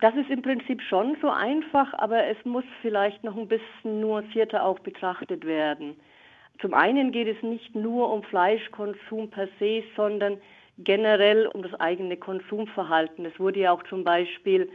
Das 0.00 0.14
ist 0.16 0.28
im 0.28 0.42
Prinzip 0.42 0.82
schon 0.82 1.16
so 1.22 1.30
einfach, 1.30 1.94
aber 1.94 2.26
es 2.26 2.36
muss 2.44 2.64
vielleicht 2.82 3.22
noch 3.22 3.36
ein 3.36 3.48
bisschen 3.48 4.00
nuancierter 4.00 4.64
auch 4.64 4.80
betrachtet 4.80 5.46
werden. 5.46 5.96
Zum 6.60 6.74
einen 6.74 7.12
geht 7.12 7.28
es 7.28 7.42
nicht 7.42 7.74
nur 7.74 8.12
um 8.12 8.22
Fleischkonsum 8.24 9.30
per 9.30 9.48
se, 9.58 9.82
sondern 9.96 10.38
generell 10.78 11.46
um 11.46 11.62
das 11.62 11.74
eigene 11.74 12.16
Konsumverhalten. 12.16 13.24
Es 13.24 13.38
wurde 13.38 13.60
ja 13.60 13.72
auch 13.72 13.82
zum 13.84 14.04
Beispiel 14.04 14.68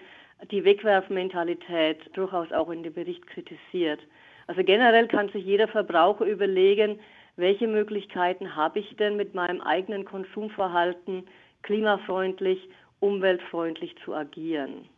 die 0.52 0.64
Wegwerfmentalität 0.64 1.98
durchaus 2.14 2.52
auch 2.52 2.70
in 2.70 2.84
dem 2.84 2.94
Bericht 2.94 3.26
kritisiert. 3.28 4.00
Also 4.48 4.64
generell 4.64 5.08
kann 5.08 5.30
sich 5.30 5.46
jeder 5.46 5.68
Verbraucher 5.68 6.26
überlegen, 6.26 7.00
welche 7.36 7.68
Möglichkeiten 7.68 8.56
habe 8.56 8.80
ich 8.80 8.96
denn 8.98 9.16
mit 9.16 9.34
meinem 9.34 9.62
eigenen 9.62 10.06
Konsumverhalten 10.06 11.26
klimafreundlich, 11.62 12.70
umweltfreundlich 13.00 13.96
zu 14.04 14.14
agieren. 14.14 14.90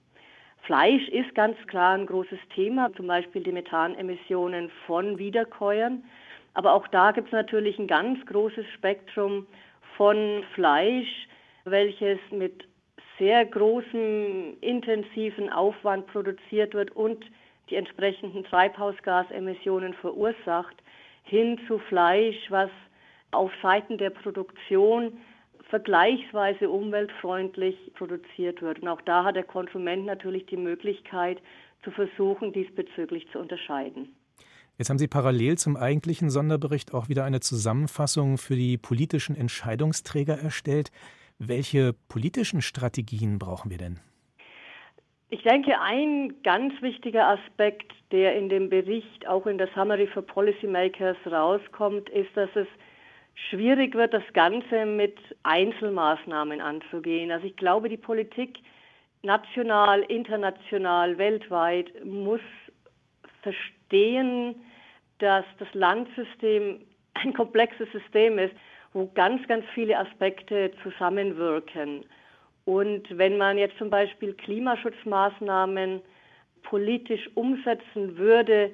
Fleisch 0.63 1.07
ist 1.10 1.33
ganz 1.36 1.57
klar 1.67 1.95
ein 1.95 2.05
großes 2.05 2.39
Thema, 2.53 2.93
zum 2.93 3.07
Beispiel 3.07 3.43
die 3.43 3.51
Methanemissionen 3.51 4.69
von 4.86 5.17
Wiederkäuern. 5.17 6.03
Aber 6.53 6.74
auch 6.74 6.88
da 6.88 7.12
gibt 7.12 7.27
es 7.27 7.33
natürlich 7.33 7.79
ein 7.79 7.88
ganz 7.88 8.24
großes 8.25 8.65
Spektrum 8.75 9.48
von 9.98 10.43
Fleisch, 10.53 11.27
welches 11.65 12.19
mit 12.31 12.65
sehr 13.22 13.46
großem 13.46 14.58
intensiven 14.62 15.51
Aufwand 15.51 16.08
produziert 16.08 16.74
wird 16.74 16.90
und 16.96 17.24
die 17.70 17.75
entsprechenden 17.75 18.44
Treibhausgasemissionen 18.46 19.94
verursacht, 19.94 20.75
hin 21.24 21.60
zu 21.68 21.78
Fleisch, 21.78 22.50
was 22.50 22.72
auf 23.30 23.51
Seiten 23.62 24.00
der 24.00 24.10
Produktion 24.10 25.20
vergleichsweise 25.70 26.68
umweltfreundlich 26.68 27.75
produziert 27.94 28.63
wird. 28.63 28.82
Und 28.82 28.88
auch 28.88 29.01
da 29.01 29.24
hat 29.24 29.36
der 29.36 29.44
Konsument 29.44 30.06
natürlich 30.08 30.48
die 30.48 30.58
Möglichkeit 30.58 31.40
zu 31.84 31.92
versuchen, 31.92 32.51
diesbezüglich 32.54 33.28
zu 33.32 33.38
unterscheiden. 33.38 34.16
Jetzt 34.80 34.90
haben 34.90 34.98
Sie 34.98 35.08
parallel 35.08 35.60
zum 35.60 35.78
eigentlichen 35.78 36.32
Sonderbericht 36.32 36.92
auch 36.92 37.08
wieder 37.08 37.24
eine 37.24 37.40
Zusammenfassung 37.40 38.40
für 38.40 38.56
die 38.56 38.80
politischen 38.80 39.36
Entscheidungsträger 39.36 40.40
erstellt. 40.40 40.92
Welche 41.43 41.93
politischen 42.07 42.62
Strategien 42.62 43.39
brauchen 43.39 43.71
wir 43.71 43.79
denn? 43.79 44.00
Ich 45.31 45.41
denke, 45.41 45.81
ein 45.81 46.36
ganz 46.43 46.79
wichtiger 46.83 47.29
Aspekt, 47.29 47.91
der 48.12 48.36
in 48.36 48.48
dem 48.48 48.69
Bericht 48.69 49.27
auch 49.27 49.48
in 49.48 49.57
der 49.57 49.67
Summary 49.74 50.05
for 50.05 50.21
Policymakers 50.21 51.17
rauskommt, 51.25 52.10
ist, 52.10 52.29
dass 52.36 52.51
es 52.53 52.67
schwierig 53.50 53.95
wird, 53.95 54.13
das 54.13 54.21
Ganze 54.33 54.86
mit 54.86 55.17
Einzelmaßnahmen 55.41 56.62
anzugehen. 56.62 57.31
Also 57.31 57.48
ich 57.48 57.55
glaube, 57.55 57.89
die 57.89 57.98
Politik 57.98 58.60
national, 59.24 60.01
international, 60.03 61.17
weltweit 61.17 62.05
muss 62.05 62.41
verstehen, 63.41 64.53
dass 65.17 65.45
das 65.57 65.74
Landsystem 65.74 66.81
ein 67.15 67.33
komplexes 67.33 67.91
System 67.91 68.38
ist, 68.38 68.53
wo 68.93 69.10
ganz, 69.13 69.48
ganz 69.48 69.65
viele 69.74 69.98
Aspekte 69.98 70.71
zusammenwirken. 70.83 72.05
Und 72.65 73.17
wenn 73.17 73.38
man 73.38 73.57
jetzt 73.57 73.77
zum 73.77 73.89
Beispiel 73.89 74.33
Klimaschutzmaßnahmen 74.33 76.01
politisch 76.63 77.29
umsetzen 77.36 78.17
würde, 78.17 78.71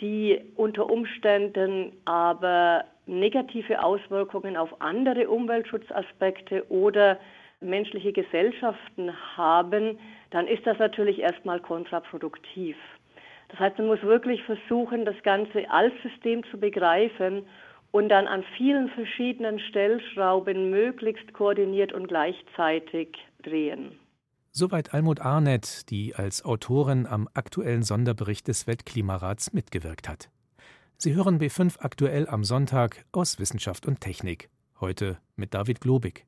die 0.00 0.40
unter 0.56 0.90
Umständen 0.90 1.92
aber 2.04 2.84
negative 3.06 3.82
Auswirkungen 3.82 4.56
auf 4.56 4.80
andere 4.80 5.28
Umweltschutzaspekte 5.28 6.68
oder 6.70 7.18
menschliche 7.60 8.12
Gesellschaften 8.12 9.12
haben, 9.36 9.98
dann 10.30 10.46
ist 10.46 10.66
das 10.66 10.78
natürlich 10.78 11.20
erstmal 11.20 11.60
kontraproduktiv. 11.60 12.76
Das 13.48 13.60
heißt, 13.60 13.78
man 13.78 13.88
muss 13.88 14.02
wirklich 14.02 14.42
versuchen, 14.42 15.04
das 15.04 15.20
Ganze 15.22 15.70
als 15.70 15.92
System 16.02 16.42
zu 16.50 16.58
begreifen 16.58 17.44
und 17.92 18.08
dann 18.08 18.26
an 18.26 18.42
vielen 18.56 18.88
verschiedenen 18.88 19.60
Stellschrauben 19.60 20.70
möglichst 20.70 21.32
koordiniert 21.34 21.92
und 21.92 22.08
gleichzeitig 22.08 23.16
drehen. 23.42 23.92
Soweit 24.50 24.92
Almut 24.92 25.20
Arnett, 25.20 25.88
die 25.90 26.14
als 26.14 26.44
Autorin 26.44 27.06
am 27.06 27.28
aktuellen 27.32 27.82
Sonderbericht 27.82 28.48
des 28.48 28.66
Weltklimarats 28.66 29.52
mitgewirkt 29.52 30.08
hat. 30.08 30.30
Sie 30.96 31.14
hören 31.14 31.38
B5 31.38 31.80
aktuell 31.80 32.28
am 32.28 32.44
Sonntag 32.44 33.04
aus 33.12 33.38
Wissenschaft 33.38 33.86
und 33.86 34.00
Technik. 34.00 34.50
Heute 34.80 35.18
mit 35.36 35.54
David 35.54 35.80
Globig. 35.80 36.26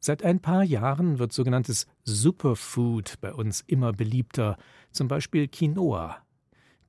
Seit 0.00 0.22
ein 0.22 0.40
paar 0.40 0.62
Jahren 0.62 1.18
wird 1.18 1.32
sogenanntes 1.32 1.86
Superfood 2.04 3.14
bei 3.20 3.32
uns 3.32 3.62
immer 3.66 3.92
beliebter, 3.92 4.56
zum 4.90 5.08
Beispiel 5.08 5.48
Quinoa. 5.48 6.25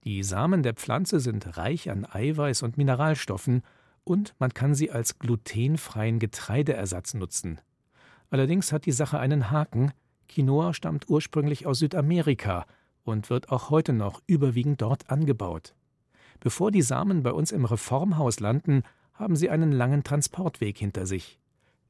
Die 0.08 0.24
Samen 0.24 0.64
der 0.64 0.74
Pflanze 0.74 1.20
sind 1.20 1.58
reich 1.58 1.92
an 1.92 2.08
Eiweiß 2.10 2.64
und 2.64 2.78
Mineralstoffen 2.78 3.62
und 4.06 4.36
man 4.40 4.54
kann 4.54 4.74
sie 4.74 4.90
als 4.90 5.20
glutenfreien 5.20 6.20
Getreideersatz 6.20 7.14
nutzen. 7.14 7.60
Allerdings 8.30 8.72
hat 8.72 8.86
die 8.86 8.94
Sache 8.94 9.20
einen 9.20 9.52
Haken. 9.52 9.92
Quinoa 10.30 10.74
stammt 10.74 11.10
ursprünglich 11.10 11.66
aus 11.68 11.80
Südamerika 11.80 12.66
und 13.04 13.30
wird 13.30 13.50
auch 13.50 13.70
heute 13.70 13.92
noch 13.92 14.22
überwiegend 14.28 14.82
dort 14.82 15.10
angebaut. 15.10 15.76
Bevor 16.40 16.72
die 16.72 16.84
Samen 16.84 17.22
bei 17.22 17.34
uns 17.34 17.52
im 17.52 17.66
Reformhaus 17.66 18.40
landen, 18.40 18.84
haben 19.14 19.36
sie 19.36 19.50
einen 19.50 19.74
langen 19.74 20.06
Transportweg 20.06 20.78
hinter 20.78 21.06
sich. 21.06 21.38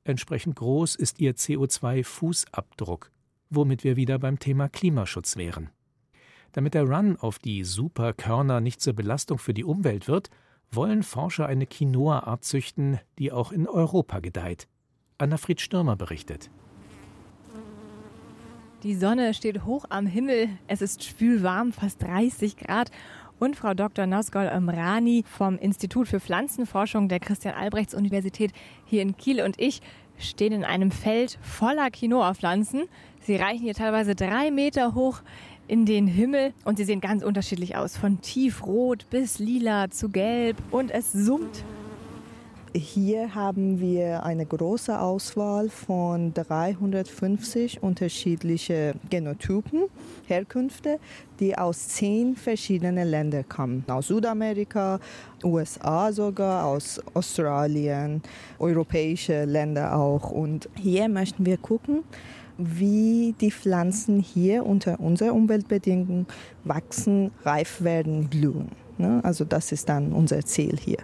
Entsprechend 0.06 0.56
groß 0.56 0.96
ist 0.96 1.20
ihr 1.20 1.36
CO2-Fußabdruck, 1.36 3.12
womit 3.52 3.84
wir 3.84 3.96
wieder 3.96 4.18
beim 4.18 4.40
Thema 4.40 4.70
Klimaschutz 4.70 5.38
wären. 5.38 5.70
Damit 6.54 6.74
der 6.74 6.84
Run 6.84 7.18
auf 7.18 7.40
die 7.40 7.64
Superkörner 7.64 8.62
nicht 8.62 8.82
zur 8.82 8.94
Belastung 8.94 9.38
für 9.38 9.54
die 9.54 9.64
Umwelt 9.64 10.08
wird, 10.08 10.30
wollen 10.72 11.04
Forscher 11.04 11.46
eine 11.46 11.66
Quinoa-Art 11.66 12.44
züchten, 12.44 13.00
die 13.20 13.32
auch 13.32 13.52
in 13.52 13.68
Europa 13.68 14.20
gedeiht. 14.20 14.68
Anna-Fried 15.18 15.62
Stürmer 15.62 15.96
berichtet. 15.96 16.50
Die 18.84 18.94
Sonne 18.94 19.34
steht 19.34 19.66
hoch 19.66 19.86
am 19.90 20.06
Himmel, 20.06 20.50
es 20.68 20.82
ist 20.82 21.04
spülwarm, 21.04 21.74
fast 21.74 22.04
30 22.04 22.58
Grad 22.58 22.92
und 23.40 23.56
Frau 23.56 23.74
Dr. 23.74 24.06
Nosgol 24.06 24.52
Ömrani 24.54 25.24
vom 25.28 25.58
Institut 25.58 26.08
für 26.08 26.20
Pflanzenforschung 26.20 27.08
der 27.08 27.20
Christian-Albrechts-Universität 27.20 28.52
hier 28.86 29.02
in 29.02 29.18
Kiel 29.18 29.42
und 29.42 29.60
ich 29.60 29.82
stehen 30.18 30.54
in 30.54 30.64
einem 30.64 30.92
Feld 30.92 31.38
voller 31.42 31.90
Quinoa-Pflanzen. 31.90 32.84
Sie 33.20 33.36
reichen 33.36 33.64
hier 33.64 33.74
teilweise 33.74 34.16
drei 34.16 34.52
Meter 34.52 34.94
hoch 34.96 35.22
in 35.68 35.86
den 35.86 36.08
Himmel 36.08 36.54
und 36.66 36.78
sie 36.78 36.86
sehen 36.86 37.02
ganz 37.02 37.24
unterschiedlich 37.24 37.76
aus, 37.76 37.98
von 37.98 38.22
tiefrot 38.22 39.10
bis 39.10 39.40
lila 39.40 39.90
zu 39.90 40.10
gelb 40.10 40.58
und 40.72 40.92
es 40.92 41.12
summt 41.12 41.64
hier 42.78 43.34
haben 43.34 43.80
wir 43.80 44.24
eine 44.24 44.46
große 44.46 45.00
Auswahl 45.00 45.70
von 45.70 46.34
350 46.34 47.82
unterschiedliche 47.82 48.94
Genotypen, 49.10 49.84
Herkünfte, 50.28 51.00
die 51.40 51.58
aus 51.58 51.88
zehn 51.90 52.36
verschiedenen 52.36 53.08
Ländern 53.08 53.48
kommen. 53.48 53.84
Aus 53.88 54.08
Südamerika, 54.08 55.00
USA 55.44 56.12
sogar, 56.12 56.66
aus 56.66 57.02
Australien, 57.14 58.22
europäische 58.60 59.46
Länder 59.46 59.96
auch. 59.96 60.30
Und 60.30 60.70
hier 60.76 61.10
möchten 61.10 61.46
wir 61.46 61.58
gucken, 61.58 62.04
wie 62.58 63.36
die 63.40 63.52
Pflanzen 63.52 64.20
hier 64.20 64.66
unter 64.66 65.00
unseren 65.00 65.32
Umweltbedingungen 65.32 66.28
wachsen, 66.64 67.32
reif 67.44 67.82
werden, 67.82 68.28
blühen. 68.28 68.70
Ne? 68.98 69.22
Also 69.24 69.46
das 69.46 69.72
ist 69.72 69.90
dann 69.90 70.12
unser 70.12 70.44
Ziel 70.46 70.78
hier. 70.78 70.98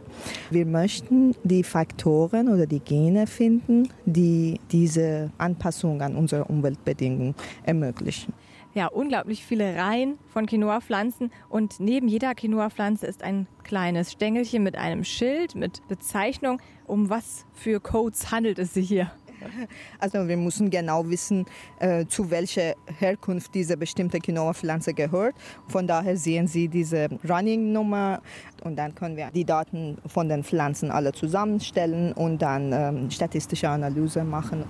Wir 0.50 0.66
möchten 0.66 1.36
die 1.44 1.64
Faktoren 1.64 2.50
oder 2.50 2.66
die 2.66 2.80
Gene 2.80 3.28
finden, 3.28 3.90
die 4.06 4.60
diese 4.72 5.32
Anpassung 5.38 6.02
an 6.02 6.16
unsere 6.16 6.46
Umweltbedingungen 6.46 7.36
ermöglichen. 7.64 8.34
Ja, 8.76 8.88
unglaublich 8.88 9.46
viele 9.46 9.76
Reihen 9.76 10.18
von 10.30 10.48
Quinoa-Pflanzen 10.48 11.32
und 11.48 11.80
neben 11.80 12.08
jeder 12.08 12.34
Quinoa-Pflanze 12.34 13.06
ist 13.06 13.22
ein 13.22 13.46
kleines 13.64 14.12
Stängelchen 14.12 14.64
mit 14.64 14.76
einem 14.76 15.04
Schild, 15.04 15.54
mit 15.54 15.88
Bezeichnung. 15.88 16.60
Um 16.88 17.12
was 17.12 17.46
für 17.54 17.80
Codes 17.80 18.32
handelt 18.32 18.58
es 18.58 18.74
sich 18.74 18.88
hier? 18.88 19.12
Also 20.00 20.28
wir 20.28 20.38
müssen 20.38 20.70
genau 20.70 21.10
wissen, 21.10 21.46
äh, 21.80 22.06
zu 22.06 22.30
welcher 22.30 22.74
Herkunft 23.00 23.54
diese 23.54 23.78
bestimmte 23.78 24.20
Quinoa-Pflanze 24.20 24.94
gehört. 24.94 25.36
Von 25.68 25.88
daher 25.88 26.18
sehen 26.18 26.48
Sie 26.48 26.68
diese 26.68 27.08
Running-Nummer 27.28 28.22
und 28.64 28.76
dann 28.76 28.96
können 28.96 29.18
wir 29.18 29.30
die 29.32 29.46
Daten 29.46 29.98
von 30.06 30.30
den 30.30 30.44
Pflanzen 30.44 30.92
alle 30.92 31.12
zusammenstellen 31.14 32.14
und 32.14 32.42
dann 32.42 32.72
ähm, 32.74 33.12
statistische 33.12 33.70
Analyse 33.70 34.24
machen. 34.24 34.66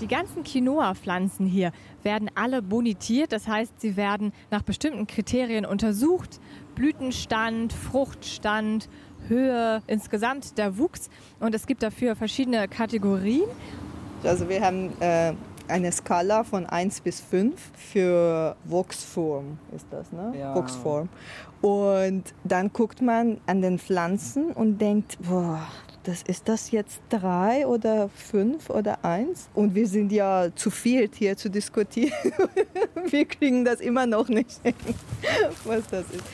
Die 0.00 0.06
ganzen 0.06 0.44
Quinoa-Pflanzen 0.44 1.46
hier 1.46 1.72
werden 2.04 2.30
alle 2.36 2.62
bonitiert, 2.62 3.32
das 3.32 3.48
heißt, 3.48 3.80
sie 3.80 3.96
werden 3.96 4.32
nach 4.48 4.62
bestimmten 4.62 5.08
Kriterien 5.08 5.66
untersucht. 5.66 6.40
Blütenstand, 6.76 7.72
Fruchtstand, 7.72 8.88
Höhe, 9.26 9.82
insgesamt 9.88 10.56
der 10.56 10.78
Wuchs. 10.78 11.10
Und 11.40 11.52
es 11.54 11.66
gibt 11.66 11.82
dafür 11.82 12.14
verschiedene 12.14 12.68
Kategorien. 12.68 13.48
Also 14.24 14.48
wir 14.48 14.60
haben 14.60 14.92
äh, 15.00 15.32
eine 15.68 15.92
Skala 15.92 16.44
von 16.44 16.66
1 16.66 17.00
bis 17.02 17.20
5 17.20 17.54
für 17.74 18.56
Wuchsform 18.64 19.58
ist 19.74 19.86
das, 19.90 20.10
ne? 20.12 20.34
Ja. 20.38 20.54
Wuchsform. 20.54 21.08
Und 21.60 22.34
dann 22.44 22.72
guckt 22.72 23.02
man 23.02 23.40
an 23.46 23.62
den 23.62 23.78
Pflanzen 23.78 24.52
und 24.52 24.78
denkt, 24.78 25.18
boah, 25.20 25.60
das 26.04 26.22
ist 26.22 26.48
das 26.48 26.70
jetzt 26.70 27.00
drei 27.10 27.66
oder 27.66 28.08
fünf 28.08 28.70
oder 28.70 29.04
eins? 29.04 29.50
Und 29.54 29.74
wir 29.74 29.86
sind 29.86 30.10
ja 30.10 30.48
zu 30.54 30.70
viert 30.70 31.14
hier 31.16 31.36
zu 31.36 31.50
diskutieren. 31.50 32.12
wir 33.10 33.24
kriegen 33.26 33.64
das 33.64 33.80
immer 33.80 34.06
noch 34.06 34.28
nicht 34.28 34.52
hin, 34.62 34.74
was 35.64 35.86
das 35.88 36.04
ist. 36.10 36.24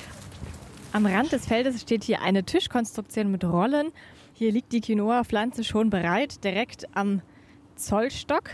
Am 0.93 1.07
Rand 1.07 1.33
des 1.33 1.47
Feldes 1.47 1.81
steht 1.81 2.05
hier 2.05 2.23
eine 2.23 2.45
Tischkonstruktion 2.45 3.31
mit 3.31 3.45
Rollen. 3.45 3.91
Hier 4.33 4.53
liegt 4.53 4.73
die 4.73 4.81
Quinoa-Pflanze 4.81 5.65
schon 5.65 5.91
bereit, 5.91 6.45
direkt 6.45 6.87
am 6.95 7.23
Zollstock. 7.77 8.51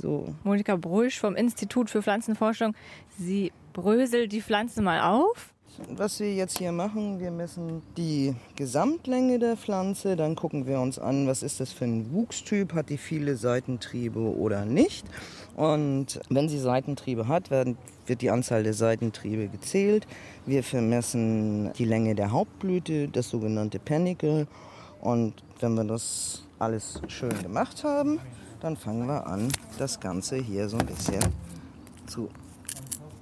So. 0.00 0.34
Monika 0.44 0.76
Brüsch 0.76 1.18
vom 1.18 1.36
Institut 1.36 1.90
für 1.90 2.02
Pflanzenforschung. 2.02 2.74
Sie 3.18 3.52
bröselt 3.72 4.32
die 4.32 4.40
Pflanze 4.40 4.82
mal 4.82 5.00
auf. 5.00 5.52
Was 5.88 6.20
wir 6.20 6.34
jetzt 6.34 6.58
hier 6.58 6.72
machen, 6.72 7.20
wir 7.20 7.30
messen 7.30 7.82
die 7.96 8.34
Gesamtlänge 8.56 9.38
der 9.38 9.56
Pflanze, 9.56 10.16
dann 10.16 10.34
gucken 10.34 10.66
wir 10.66 10.80
uns 10.80 10.98
an, 10.98 11.26
was 11.26 11.42
ist 11.42 11.60
das 11.60 11.72
für 11.72 11.84
ein 11.84 12.12
Wuchstyp, 12.12 12.74
hat 12.74 12.90
die 12.90 12.98
viele 12.98 13.36
Seitentriebe 13.36 14.18
oder 14.18 14.64
nicht. 14.64 15.06
Und 15.56 16.20
wenn 16.28 16.48
sie 16.48 16.58
Seitentriebe 16.58 17.28
hat, 17.28 17.50
werden, 17.50 17.78
wird 18.06 18.20
die 18.20 18.30
Anzahl 18.30 18.62
der 18.62 18.74
Seitentriebe 18.74 19.48
gezählt. 19.48 20.06
Wir 20.44 20.62
vermessen 20.64 21.72
die 21.74 21.84
Länge 21.84 22.14
der 22.14 22.32
Hauptblüte, 22.32 23.08
das 23.08 23.30
sogenannte 23.30 23.78
Panicle. 23.78 24.48
Und 25.00 25.34
wenn 25.60 25.74
wir 25.74 25.84
das 25.84 26.42
alles 26.60 27.00
schön 27.08 27.42
gemacht 27.42 27.84
haben, 27.84 28.20
dann 28.60 28.76
fangen 28.76 29.06
wir 29.06 29.26
an, 29.26 29.48
das 29.78 29.98
Ganze 29.98 30.36
hier 30.36 30.68
so 30.68 30.76
ein 30.76 30.86
bisschen 30.86 31.20
zu 32.06 32.28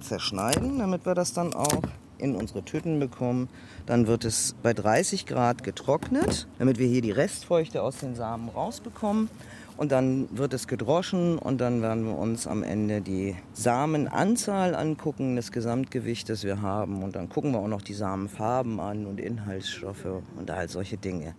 zerschneiden, 0.00 0.78
damit 0.78 1.06
wir 1.06 1.14
das 1.14 1.32
dann 1.32 1.54
auch 1.54 1.82
in 2.18 2.34
unsere 2.34 2.64
Tüten 2.64 2.98
bekommen. 2.98 3.48
Dann 3.86 4.08
wird 4.08 4.24
es 4.24 4.56
bei 4.62 4.74
30 4.74 5.26
Grad 5.26 5.62
getrocknet, 5.62 6.48
damit 6.58 6.78
wir 6.78 6.88
hier 6.88 7.02
die 7.02 7.12
Restfeuchte 7.12 7.82
aus 7.82 7.98
den 7.98 8.16
Samen 8.16 8.48
rausbekommen. 8.48 9.30
Und 9.76 9.92
dann 9.92 10.28
wird 10.36 10.54
es 10.54 10.66
gedroschen 10.66 11.38
und 11.38 11.60
dann 11.60 11.80
werden 11.82 12.04
wir 12.04 12.18
uns 12.18 12.48
am 12.48 12.64
Ende 12.64 13.00
die 13.00 13.36
Samenanzahl 13.52 14.74
angucken, 14.74 15.36
das 15.36 15.52
Gesamtgewicht, 15.52 16.28
das 16.28 16.42
wir 16.42 16.60
haben. 16.60 17.04
Und 17.04 17.14
dann 17.14 17.28
gucken 17.28 17.52
wir 17.52 17.60
auch 17.60 17.68
noch 17.68 17.82
die 17.82 17.94
Samenfarben 17.94 18.80
an 18.80 19.06
und 19.06 19.20
Inhaltsstoffe 19.20 20.22
und 20.36 20.50
all 20.50 20.68
solche 20.68 20.96
Dinge. 20.96 21.36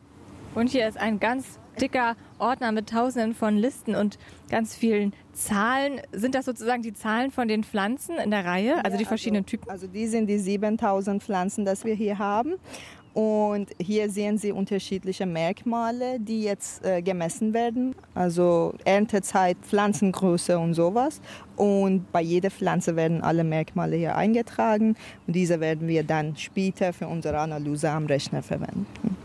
Und 0.55 0.69
hier 0.69 0.87
ist 0.87 0.97
ein 0.97 1.19
ganz 1.19 1.59
dicker 1.81 2.15
Ordner 2.37 2.71
mit 2.71 2.89
tausenden 2.89 3.33
von 3.33 3.57
Listen 3.57 3.95
und 3.95 4.17
ganz 4.49 4.75
vielen 4.75 5.13
Zahlen. 5.33 6.01
Sind 6.11 6.35
das 6.35 6.45
sozusagen 6.45 6.81
die 6.81 6.93
Zahlen 6.93 7.31
von 7.31 7.47
den 7.47 7.63
Pflanzen 7.63 8.17
in 8.17 8.31
der 8.31 8.45
Reihe, 8.45 8.83
also 8.83 8.97
die 8.97 9.05
verschiedenen 9.05 9.43
also, 9.43 9.49
Typen? 9.49 9.69
Also 9.69 9.87
die 9.87 10.07
sind 10.07 10.27
die 10.27 10.39
7000 10.39 11.23
Pflanzen, 11.23 11.65
die 11.65 11.83
wir 11.83 11.95
hier 11.95 12.17
haben. 12.17 12.55
Und 13.13 13.69
hier 13.81 14.09
sehen 14.09 14.37
Sie 14.37 14.51
unterschiedliche 14.51 15.25
Merkmale, 15.25 16.19
die 16.19 16.43
jetzt 16.43 16.85
äh, 16.85 17.01
gemessen 17.01 17.53
werden. 17.53 17.95
Also 18.13 18.73
Erntezeit, 18.85 19.57
Pflanzengröße 19.61 20.59
und 20.59 20.75
sowas. 20.75 21.19
Und 21.55 22.11
bei 22.11 22.21
jeder 22.21 22.51
Pflanze 22.51 22.95
werden 22.95 23.21
alle 23.21 23.43
Merkmale 23.43 23.95
hier 23.95 24.15
eingetragen. 24.15 24.95
Und 25.25 25.35
diese 25.35 25.59
werden 25.59 25.87
wir 25.87 26.03
dann 26.03 26.35
später 26.37 26.93
für 26.93 27.07
unsere 27.07 27.39
Analyse 27.39 27.89
am 27.89 28.05
Rechner 28.05 28.43
verwenden. 28.43 29.17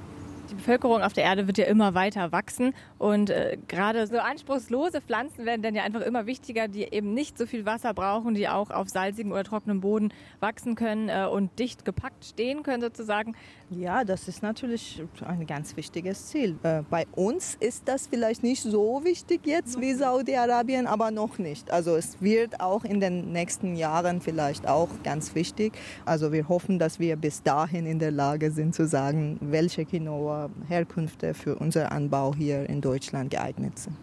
Bevölkerung 0.65 1.03
auf 1.03 1.13
der 1.13 1.25
Erde 1.25 1.47
wird 1.47 1.59
ja 1.59 1.67
immer 1.67 1.93
weiter 1.93 2.33
wachsen 2.33 2.73
und 2.97 3.29
äh, 3.29 3.59
gerade 3.69 4.07
so 4.07 4.17
anspruchslose 4.17 5.03
Pflanzen 5.03 5.45
werden 5.45 5.61
dann 5.61 5.75
ja 5.75 5.83
einfach 5.83 6.01
immer 6.01 6.25
wichtiger, 6.25 6.69
die 6.69 6.85
eben 6.85 7.13
nicht 7.13 7.37
so 7.37 7.45
viel 7.45 7.67
Wasser 7.67 7.93
brauchen, 7.93 8.33
die 8.33 8.49
auch 8.49 8.71
auf 8.71 8.89
salzigem 8.89 9.33
oder 9.33 9.45
trockenem 9.45 9.83
Boden 9.83 10.11
wachsen 10.41 10.75
können 10.75 11.11
äh, 11.11 11.27
und 11.31 11.59
dicht 11.59 11.85
gepackt 11.85 12.25
stehen 12.25 12.63
können 12.63 12.81
sozusagen. 12.81 13.37
Ja, 13.77 14.05
das 14.05 14.29
ist 14.29 14.43
natürlich 14.43 15.03
ein 15.25 15.47
ganz 15.47 15.77
wichtiges 15.77 16.27
Ziel. 16.27 16.57
Äh, 16.63 16.83
bei 16.89 17.07
uns 17.13 17.57
ist 17.59 17.89
das 17.89 18.07
vielleicht 18.07 18.43
nicht 18.43 18.63
so 18.63 19.03
wichtig 19.05 19.41
jetzt 19.47 19.81
wie 19.81 19.95
Saudi-Arabien, 19.95 20.87
aber 20.87 21.11
noch 21.11 21.39
nicht. 21.39 21.71
Also 21.71 21.97
es 21.97 22.21
wird 22.21 22.61
auch 22.61 22.85
in 22.85 23.01
den 23.01 23.33
nächsten 23.33 23.75
Jahren 23.75 24.21
vielleicht 24.21 24.69
auch 24.69 24.89
ganz 25.03 25.35
wichtig. 25.35 25.73
Also 26.05 26.31
wir 26.31 26.49
hoffen, 26.49 26.79
dass 26.79 27.01
wir 27.01 27.17
bis 27.17 27.43
dahin 27.43 27.87
in 27.87 27.99
der 27.99 28.13
Lage 28.13 28.53
sind 28.53 28.75
zu 28.75 28.87
sagen, 28.87 29.39
welche 29.41 29.85
Quinoa 29.85 30.51
Herkünfte 30.69 31.35
für 31.35 31.57
unseren 31.57 31.87
Anbau 31.87 32.35
hier 32.35 32.69
in 32.69 32.81
Deutschland 32.81 33.31
geeignet 33.31 33.79
sind. 33.79 33.97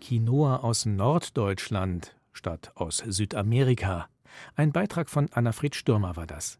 Quinoa 0.00 0.56
aus 0.56 0.84
Norddeutschland 0.84 2.14
statt 2.32 2.72
aus 2.74 2.98
Südamerika. 2.98 4.06
Ein 4.54 4.72
Beitrag 4.72 5.08
von 5.08 5.28
Anna-Fried 5.32 5.76
Stürmer 5.76 6.16
war 6.16 6.26
das. 6.26 6.58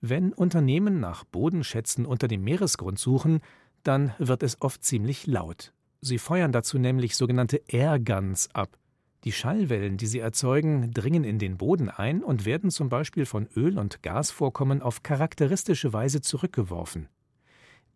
Wenn 0.00 0.32
Unternehmen 0.32 1.00
nach 1.00 1.24
Bodenschätzen 1.24 2.06
unter 2.06 2.28
dem 2.28 2.44
Meeresgrund 2.44 2.98
suchen, 2.98 3.40
dann 3.82 4.14
wird 4.18 4.42
es 4.42 4.60
oft 4.62 4.84
ziemlich 4.84 5.26
laut. 5.26 5.72
Sie 6.00 6.18
feuern 6.18 6.52
dazu 6.52 6.78
nämlich 6.78 7.16
sogenannte 7.16 7.60
Airguns 7.66 8.48
ab. 8.54 8.78
Die 9.24 9.32
Schallwellen, 9.32 9.96
die 9.96 10.06
sie 10.06 10.20
erzeugen, 10.20 10.92
dringen 10.92 11.24
in 11.24 11.40
den 11.40 11.56
Boden 11.56 11.88
ein 11.88 12.22
und 12.22 12.44
werden 12.44 12.70
zum 12.70 12.88
Beispiel 12.88 13.26
von 13.26 13.48
Öl- 13.56 13.78
und 13.78 14.02
Gasvorkommen 14.04 14.80
auf 14.80 15.02
charakteristische 15.02 15.92
Weise 15.92 16.20
zurückgeworfen. 16.20 17.08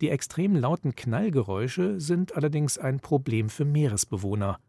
Die 0.01 0.09
extrem 0.09 0.57
lauten 0.57 0.95
Knallgeräusche 0.95 2.01
sind 2.01 2.35
allerdings 2.35 2.77
ein 2.77 2.99
Problem 2.99 3.47
für 3.47 3.63
Meeresbewohner. 3.63 4.59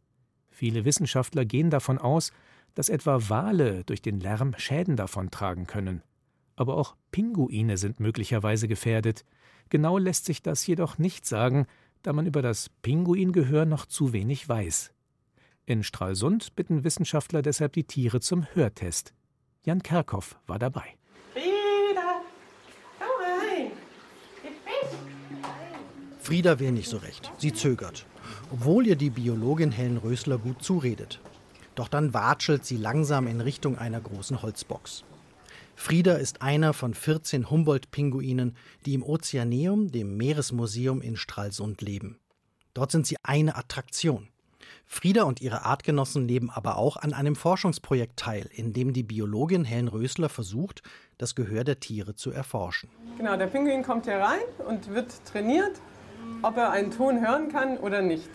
Viele 0.51 0.85
Wissenschaftler 0.85 1.44
gehen 1.44 1.70
davon 1.70 1.99
aus, 1.99 2.31
dass 2.77 2.88
etwa 2.88 3.29
Wale 3.29 3.83
durch 3.83 4.03
den 4.03 4.20
Lärm 4.20 4.55
Schäden 4.57 4.94
davontragen 4.94 5.66
können. 5.66 6.03
Aber 6.57 6.77
auch 6.77 6.97
Pinguine 7.11 7.77
sind 7.77 8.01
möglicherweise 8.01 8.69
gefährdet. 8.69 9.25
Genau 9.71 9.99
lässt 9.99 10.25
sich 10.25 10.43
das 10.43 10.67
jedoch 10.67 10.99
nicht 10.99 11.27
sagen, 11.27 11.67
da 12.03 12.12
man 12.12 12.27
über 12.27 12.43
das 12.43 12.69
Pinguingehör 12.83 13.64
noch 13.64 13.87
zu 13.87 14.12
wenig 14.12 14.49
weiß. 14.49 14.93
In 15.67 15.83
Stralsund 15.83 16.55
bitten 16.55 16.85
Wissenschaftler 16.85 17.40
deshalb 17.40 17.73
die 17.73 17.85
Tiere 17.85 18.21
zum 18.21 18.47
Hörtest. 18.55 19.14
Jan 19.64 19.83
Kerkhoff 19.83 20.38
war 20.47 20.59
dabei. 20.59 20.85
Frieda 26.25 26.59
will 26.59 26.73
nicht 26.73 26.88
so 26.88 26.97
recht. 26.97 27.31
Sie 27.37 27.53
zögert, 27.53 28.07
obwohl 28.51 28.87
ihr 28.87 28.97
die 28.97 29.11
Biologin 29.11 29.73
Helen 29.73 29.99
Rösler 29.99 30.38
gut 30.38 30.62
zuredet. 30.62 31.21
Doch 31.75 31.88
dann 31.88 32.14
watschelt 32.14 32.64
sie 32.64 32.79
langsam 32.79 33.27
in 33.27 33.43
Richtung 33.43 33.77
einer 33.77 34.01
großen 34.01 34.40
Holzbox. 34.40 35.05
Frieda 35.77 36.15
ist 36.15 36.43
einer 36.43 36.73
von 36.73 36.95
14 36.95 37.51
Humboldt-Pinguinen, 37.51 38.57
die 38.87 38.95
im 38.95 39.03
Ozeaneum, 39.03 39.91
dem 39.91 40.17
Meeresmuseum 40.17 41.03
in 41.03 41.17
Stralsund 41.17 41.83
leben. 41.83 42.19
Dort 42.75 42.91
sind 42.91 43.07
sie 43.07 43.17
eine 43.23 43.57
Attraktion. 43.57 44.29
Frieda 44.87 45.25
und 45.25 45.41
ihre 45.41 45.65
Artgenossen 45.65 46.27
nehmen 46.27 46.51
aber 46.51 46.77
auch 46.77 46.97
an 46.97 47.13
einem 47.13 47.37
Forschungsprojekt 47.37 48.19
teil, 48.19 48.49
in 48.53 48.73
dem 48.73 48.93
die 48.93 49.03
Biologin 49.03 49.65
Helen 49.65 49.89
Rösler 49.89 50.29
versucht, 50.29 50.83
das 51.19 51.35
Gehör 51.35 51.65
der 51.65 51.81
Tiere 51.81 52.15
zu 52.15 52.31
erforschen. 52.31 52.89
Genau, 53.17 53.37
der 53.37 53.47
Pinguin 53.47 53.83
kommt 53.83 54.05
hier 54.05 54.19
rein 54.19 54.43
und 54.67 54.93
wird 54.95 55.25
trainiert 55.25 55.81
ob 56.43 56.57
er 56.57 56.71
einen 56.71 56.91
Ton 56.91 57.27
hören 57.27 57.51
kann 57.51 57.79
oder 57.79 58.03
nicht. 58.03 58.29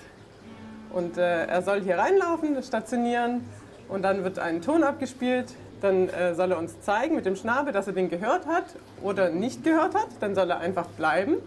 Und 0.91 1.17
äh, 1.17 1.45
er 1.45 1.61
soll 1.61 1.81
hier 1.81 1.97
reinlaufen, 1.97 2.61
stationieren 2.63 3.41
und 3.87 4.01
dann 4.01 4.23
wird 4.23 4.39
ein 4.39 4.61
Ton 4.61 4.83
abgespielt. 4.83 5.53
Dann 5.81 6.09
äh, 6.09 6.35
soll 6.35 6.51
er 6.51 6.57
uns 6.57 6.81
zeigen 6.81 7.15
mit 7.15 7.25
dem 7.25 7.35
Schnabel, 7.35 7.73
dass 7.73 7.87
er 7.87 7.93
den 7.93 8.09
gehört 8.09 8.45
hat 8.45 8.65
oder 9.01 9.29
nicht 9.29 9.63
gehört 9.63 9.95
hat. 9.95 10.07
Dann 10.19 10.35
soll 10.35 10.49
er 10.49 10.59
einfach 10.59 10.87
bleiben. 10.87 11.37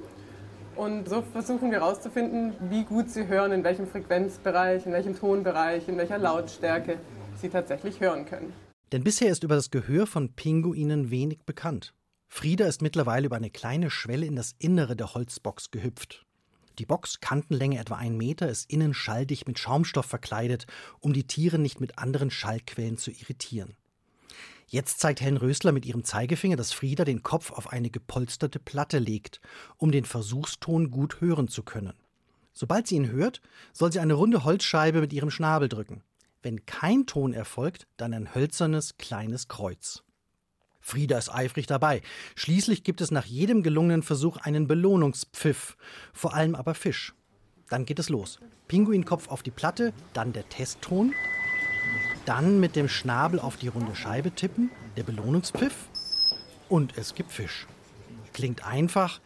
Und 0.75 1.09
so 1.09 1.23
versuchen 1.33 1.71
wir 1.71 1.81
herauszufinden, 1.81 2.55
wie 2.71 2.85
gut 2.85 3.11
sie 3.11 3.27
hören, 3.27 3.53
in 3.53 3.63
welchem 3.63 3.87
Frequenzbereich, 3.87 4.87
in 4.87 4.93
welchem 4.93 5.19
Tonbereich, 5.19 5.87
in 5.87 5.99
welcher 5.99 6.17
Lautstärke 6.19 6.99
sie 7.37 7.51
tatsächlich 7.51 8.01
hören 8.01 8.25
können. 8.25 8.53
Denn 8.93 9.05
bisher 9.05 9.31
ist 9.31 9.45
über 9.45 9.55
das 9.55 9.71
Gehör 9.71 10.07
von 10.07 10.35
Pinguinen 10.35 11.11
wenig 11.11 11.45
bekannt. 11.45 11.93
Frieda 12.29 12.67
ist 12.67 12.81
mittlerweile 12.81 13.27
über 13.27 13.37
eine 13.37 13.51
kleine 13.51 13.91
Schwelle 13.91 14.25
in 14.25 14.37
das 14.37 14.55
Innere 14.59 14.97
der 14.97 15.13
Holzbox 15.13 15.71
gehüpft. 15.71 16.25
Die 16.79 16.87
Box, 16.87 17.21
Kantenlänge 17.21 17.79
etwa 17.79 17.97
ein 17.97 18.17
Meter, 18.17 18.49
ist 18.49 18.71
innen 18.71 18.95
schalldicht 18.95 19.47
mit 19.47 19.59
Schaumstoff 19.59 20.07
verkleidet, 20.07 20.67
um 21.01 21.13
die 21.13 21.27
Tiere 21.27 21.59
nicht 21.59 21.81
mit 21.81 21.99
anderen 21.99 22.31
Schallquellen 22.31 22.97
zu 22.97 23.11
irritieren. 23.11 23.77
Jetzt 24.73 25.01
zeigt 25.01 25.21
Helen 25.21 25.37
Rösler 25.37 25.71
mit 25.71 25.85
ihrem 25.85 26.03
Zeigefinger, 26.03 26.57
dass 26.57 26.73
Frieda 26.73 27.05
den 27.05 27.23
Kopf 27.23 27.51
auf 27.51 27.71
eine 27.71 27.91
gepolsterte 27.91 28.59
Platte 28.59 29.01
legt, 29.01 29.43
um 29.77 29.93
den 29.93 30.07
Versuchston 30.07 30.91
gut 30.91 31.21
hören 31.21 31.47
zu 31.47 31.63
können. 31.63 31.93
Sobald 32.55 32.87
sie 32.87 32.95
ihn 32.95 33.11
hört, 33.11 33.43
soll 33.75 33.93
sie 33.93 34.01
eine 34.01 34.15
runde 34.15 34.45
Holzscheibe 34.45 35.03
mit 35.03 35.13
ihrem 35.13 35.31
Schnabel 35.31 35.69
drücken. 35.69 36.03
Wenn 36.41 36.65
kein 36.65 37.05
Ton 37.05 37.35
erfolgt, 37.35 37.87
dann 37.99 38.15
ein 38.15 38.35
hölzernes 38.35 38.97
kleines 38.97 39.47
Kreuz. 39.47 40.05
Frieda 40.81 41.19
ist 41.19 41.29
eifrig 41.29 41.67
dabei. 41.67 42.01
Schließlich 42.35 42.83
gibt 42.83 43.03
es 43.03 43.11
nach 43.11 43.27
jedem 43.27 43.63
gelungenen 43.63 44.03
Versuch 44.03 44.39
einen 44.39 44.69
Belohnungspfiff, 44.69 45.77
vor 46.15 46.33
allem 46.33 46.55
aber 46.55 46.75
Fisch. 46.75 47.13
Dann 47.69 47.85
geht 47.85 47.99
es 47.99 48.09
los. 48.09 48.39
Pinguinkopf 48.69 49.29
auf 49.29 49.43
die 49.43 49.51
Platte, 49.51 49.93
dann 50.15 50.33
der 50.33 50.49
Testton, 50.49 51.13
dann 52.25 52.61
mit 52.61 52.77
dem 52.77 52.89
Schnabel 52.89 53.41
auf 53.41 53.57
die 53.57 53.69
runde 53.69 53.95
Scheibe 53.95 54.31
tippen, 54.31 54.71
der 54.97 55.03
Belohnungspfiff 55.03 55.75
und 56.69 56.97
es 56.97 57.15
gibt 57.15 57.33
Fisch. 57.33 57.67
Klingt 58.33 58.67
einfach, 58.67 59.21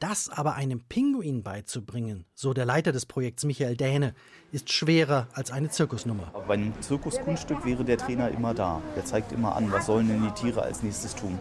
das 0.00 0.28
aber 0.28 0.54
einem 0.54 0.80
Pinguin 0.80 1.42
beizubringen, 1.42 2.24
so 2.34 2.52
der 2.52 2.66
Leiter 2.66 2.92
des 2.92 3.06
Projekts 3.06 3.44
Michael 3.44 3.76
Däne, 3.76 4.14
ist 4.52 4.72
schwerer 4.72 5.28
als 5.32 5.50
eine 5.50 5.70
Zirkusnummer. 5.70 6.30
Aber 6.34 6.44
bei 6.44 6.54
einem 6.54 6.80
Zirkuskunststück 6.80 7.64
wäre 7.64 7.84
der 7.84 7.98
Trainer 7.98 8.28
immer 8.28 8.54
da. 8.54 8.82
Der 8.96 9.04
zeigt 9.04 9.32
immer 9.32 9.56
an, 9.56 9.72
was 9.72 9.86
sollen 9.86 10.08
denn 10.08 10.22
die 10.22 10.30
Tiere 10.32 10.62
als 10.62 10.82
nächstes 10.82 11.14
tun. 11.14 11.38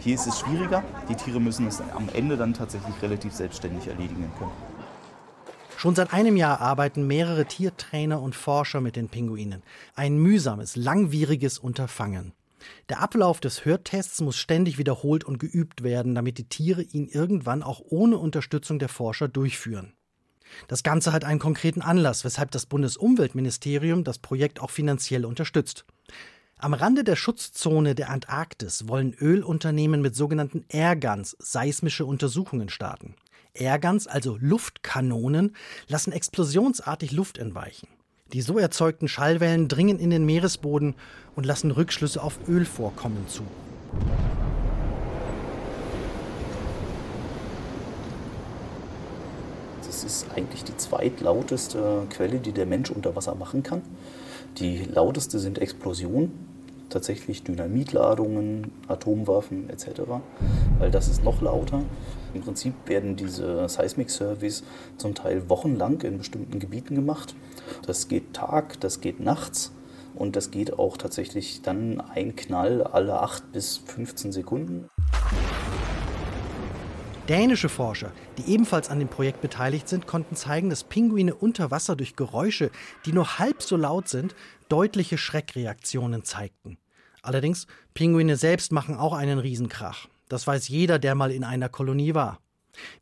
Hier 0.00 0.14
ist 0.14 0.26
es 0.26 0.40
schwieriger. 0.40 0.82
Die 1.08 1.14
Tiere 1.14 1.40
müssen 1.40 1.66
es 1.66 1.80
am 1.94 2.08
Ende 2.14 2.36
dann 2.36 2.54
tatsächlich 2.54 2.94
relativ 3.02 3.32
selbstständig 3.32 3.86
erledigen 3.86 4.30
können. 4.38 4.75
Schon 5.86 5.94
seit 5.94 6.12
einem 6.12 6.36
Jahr 6.36 6.60
arbeiten 6.60 7.06
mehrere 7.06 7.44
Tiertrainer 7.44 8.20
und 8.20 8.34
Forscher 8.34 8.80
mit 8.80 8.96
den 8.96 9.08
Pinguinen. 9.08 9.62
Ein 9.94 10.18
mühsames, 10.18 10.74
langwieriges 10.74 11.60
Unterfangen. 11.60 12.32
Der 12.88 13.00
Ablauf 13.00 13.38
des 13.38 13.64
Hörtests 13.64 14.20
muss 14.20 14.36
ständig 14.36 14.78
wiederholt 14.78 15.22
und 15.22 15.38
geübt 15.38 15.84
werden, 15.84 16.16
damit 16.16 16.38
die 16.38 16.48
Tiere 16.48 16.82
ihn 16.82 17.06
irgendwann 17.06 17.62
auch 17.62 17.80
ohne 17.88 18.18
Unterstützung 18.18 18.80
der 18.80 18.88
Forscher 18.88 19.28
durchführen. 19.28 19.92
Das 20.66 20.82
Ganze 20.82 21.12
hat 21.12 21.24
einen 21.24 21.38
konkreten 21.38 21.82
Anlass, 21.82 22.24
weshalb 22.24 22.50
das 22.50 22.66
Bundesumweltministerium 22.66 24.02
das 24.02 24.18
Projekt 24.18 24.58
auch 24.58 24.70
finanziell 24.70 25.24
unterstützt. 25.24 25.84
Am 26.58 26.74
Rande 26.74 27.04
der 27.04 27.14
Schutzzone 27.14 27.94
der 27.94 28.10
Antarktis 28.10 28.88
wollen 28.88 29.14
Ölunternehmen 29.14 30.02
mit 30.02 30.16
sogenannten 30.16 30.64
Airguns 30.68 31.36
seismische 31.38 32.06
Untersuchungen 32.06 32.70
starten. 32.70 33.14
Airguns, 33.60 34.06
also 34.06 34.36
Luftkanonen, 34.40 35.56
lassen 35.88 36.12
explosionsartig 36.12 37.12
Luft 37.12 37.38
entweichen. 37.38 37.88
Die 38.32 38.42
so 38.42 38.58
erzeugten 38.58 39.06
Schallwellen 39.06 39.68
dringen 39.68 39.98
in 39.98 40.10
den 40.10 40.26
Meeresboden 40.26 40.94
und 41.36 41.46
lassen 41.46 41.70
Rückschlüsse 41.70 42.22
auf 42.22 42.38
Ölvorkommen 42.48 43.28
zu. 43.28 43.42
Das 49.86 50.02
ist 50.02 50.26
eigentlich 50.34 50.64
die 50.64 50.76
zweitlauteste 50.76 52.06
Quelle, 52.10 52.38
die 52.38 52.52
der 52.52 52.66
Mensch 52.66 52.90
unter 52.90 53.14
Wasser 53.14 53.34
machen 53.34 53.62
kann. 53.62 53.82
Die 54.58 54.84
lauteste 54.84 55.38
sind 55.38 55.58
Explosionen, 55.58 56.32
tatsächlich 56.90 57.44
Dynamitladungen, 57.44 58.72
Atomwaffen 58.88 59.70
etc., 59.70 60.02
weil 60.78 60.90
das 60.90 61.08
ist 61.08 61.22
noch 61.22 61.40
lauter. 61.40 61.82
Im 62.36 62.42
Prinzip 62.42 62.74
werden 62.84 63.16
diese 63.16 63.66
Seismic 63.66 64.10
Surveys 64.10 64.62
zum 64.98 65.14
Teil 65.14 65.48
wochenlang 65.48 66.02
in 66.02 66.18
bestimmten 66.18 66.58
Gebieten 66.58 66.94
gemacht. 66.94 67.34
Das 67.86 68.08
geht 68.08 68.34
Tag, 68.34 68.78
das 68.80 69.00
geht 69.00 69.20
nachts 69.20 69.72
und 70.14 70.36
das 70.36 70.50
geht 70.50 70.78
auch 70.78 70.98
tatsächlich 70.98 71.62
dann 71.62 71.98
ein 71.98 72.36
Knall 72.36 72.82
alle 72.82 73.22
8 73.22 73.52
bis 73.52 73.78
15 73.78 74.32
Sekunden. 74.32 74.90
Dänische 77.26 77.70
Forscher, 77.70 78.12
die 78.36 78.52
ebenfalls 78.52 78.90
an 78.90 78.98
dem 78.98 79.08
Projekt 79.08 79.40
beteiligt 79.40 79.88
sind, 79.88 80.06
konnten 80.06 80.36
zeigen, 80.36 80.68
dass 80.68 80.84
Pinguine 80.84 81.34
unter 81.34 81.70
Wasser 81.70 81.96
durch 81.96 82.16
Geräusche, 82.16 82.70
die 83.06 83.14
nur 83.14 83.38
halb 83.38 83.62
so 83.62 83.78
laut 83.78 84.08
sind, 84.10 84.34
deutliche 84.68 85.16
Schreckreaktionen 85.16 86.22
zeigten. 86.22 86.76
Allerdings, 87.22 87.66
Pinguine 87.94 88.36
selbst 88.36 88.72
machen 88.72 88.94
auch 88.94 89.14
einen 89.14 89.38
Riesenkrach. 89.38 90.06
Das 90.28 90.46
weiß 90.46 90.68
jeder, 90.68 90.98
der 90.98 91.14
mal 91.14 91.30
in 91.30 91.44
einer 91.44 91.68
Kolonie 91.68 92.14
war. 92.14 92.40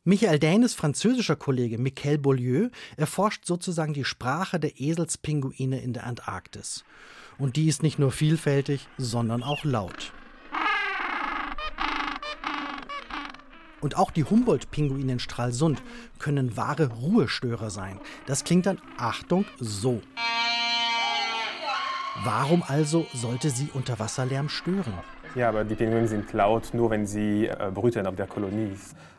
Michael 0.04 0.38
Dänes 0.38 0.74
französischer 0.74 1.36
Kollege 1.36 1.78
Michael 1.78 2.18
Beaulieu 2.18 2.68
erforscht 2.96 3.44
sozusagen 3.46 3.94
die 3.94 4.04
Sprache 4.04 4.60
der 4.60 4.80
Eselspinguine 4.80 5.80
in 5.80 5.92
der 5.92 6.06
Antarktis. 6.06 6.84
Und 7.38 7.56
die 7.56 7.66
ist 7.66 7.82
nicht 7.82 7.98
nur 7.98 8.12
vielfältig, 8.12 8.86
sondern 8.98 9.42
auch 9.42 9.64
laut. 9.64 10.12
Und 13.80 13.98
auch 13.98 14.10
die 14.10 14.24
Humboldt-Pinguine 14.24 15.12
in 15.12 15.18
Stralsund 15.18 15.82
können 16.18 16.56
wahre 16.56 16.86
Ruhestörer 16.86 17.68
sein. 17.68 18.00
Das 18.26 18.44
klingt 18.44 18.64
dann, 18.64 18.80
Achtung, 18.96 19.44
so. 19.58 20.00
Warum 22.22 22.62
also 22.62 23.06
sollte 23.12 23.50
sie 23.50 23.70
Unterwasserlärm 23.74 24.48
stören? 24.48 24.94
Ja, 25.34 25.48
aber 25.48 25.64
die 25.64 25.74
Pinguine 25.74 26.06
sind 26.06 26.32
laut 26.32 26.72
nur, 26.72 26.90
wenn 26.90 27.06
sie 27.06 27.46
äh, 27.46 27.72
brüten 27.74 28.06
auf 28.06 28.14
der 28.14 28.28
Kolonie. 28.28 28.72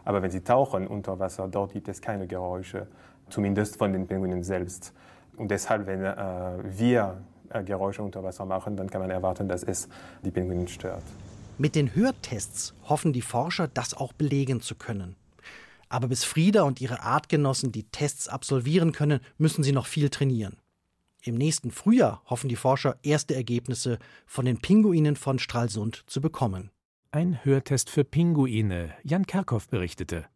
Aber 0.05 0.21
wenn 0.21 0.31
sie 0.31 0.39
tauchen 0.41 0.87
unter 0.87 1.19
Wasser, 1.19 1.49
dort 1.49 1.73
gibt 1.73 1.89
es 1.89 2.01
keine 2.01 2.25
Geräusche, 2.25 2.87
zumindest 3.29 3.77
von 3.77 3.91
den 3.91 4.07
Pinguinen 4.07 4.43
selbst. 4.43 4.93
Und 5.35 5.51
deshalb, 5.51 5.87
wenn 5.87 6.05
äh, 6.05 6.15
wir 6.63 7.21
äh, 7.49 7.63
Geräusche 7.63 8.01
unter 8.01 8.23
Wasser 8.23 8.45
machen, 8.45 8.77
dann 8.77 8.89
kann 8.89 9.01
man 9.01 9.09
erwarten, 9.09 9.49
dass 9.49 9.63
es 9.63 9.89
die 10.23 10.31
Pinguine 10.31 10.69
stört. 10.69 11.03
Mit 11.57 11.75
den 11.75 11.93
Hörtests 11.95 12.73
hoffen 12.87 13.11
die 13.11 13.21
Forscher, 13.21 13.67
das 13.67 13.93
auch 13.93 14.13
belegen 14.13 14.61
zu 14.61 14.75
können. 14.75 15.17
Aber 15.89 16.07
bis 16.07 16.23
Frieda 16.23 16.63
und 16.63 16.79
ihre 16.79 17.01
Artgenossen 17.01 17.73
die 17.73 17.83
Tests 17.83 18.29
absolvieren 18.29 18.93
können, 18.93 19.19
müssen 19.37 19.63
sie 19.63 19.73
noch 19.73 19.85
viel 19.85 20.09
trainieren. 20.09 20.55
Im 21.27 21.33
nächsten 21.33 21.71
Frühjahr 21.71 22.21
hoffen 22.27 22.49
die 22.49 22.55
Forscher, 22.55 22.99
erste 23.01 23.33
Ergebnisse 23.33 23.97
von 24.27 24.45
den 24.45 24.59
Pinguinen 24.61 25.15
von 25.15 25.39
Stralsund 25.39 26.03
zu 26.05 26.21
bekommen. 26.21 26.69
Ein 27.09 27.43
Hörtest 27.43 27.89
für 27.89 28.03
Pinguine, 28.03 28.93
Jan 29.03 29.25
Kerkhoff 29.25 29.67
berichtete. 29.67 30.27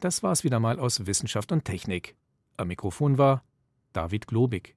Das 0.00 0.22
war's 0.22 0.44
wieder 0.44 0.60
mal 0.60 0.78
aus 0.78 1.06
Wissenschaft 1.06 1.50
und 1.50 1.64
Technik. 1.64 2.14
Am 2.58 2.68
Mikrofon 2.68 3.16
war 3.16 3.42
David 3.94 4.26
Globig. 4.26 4.76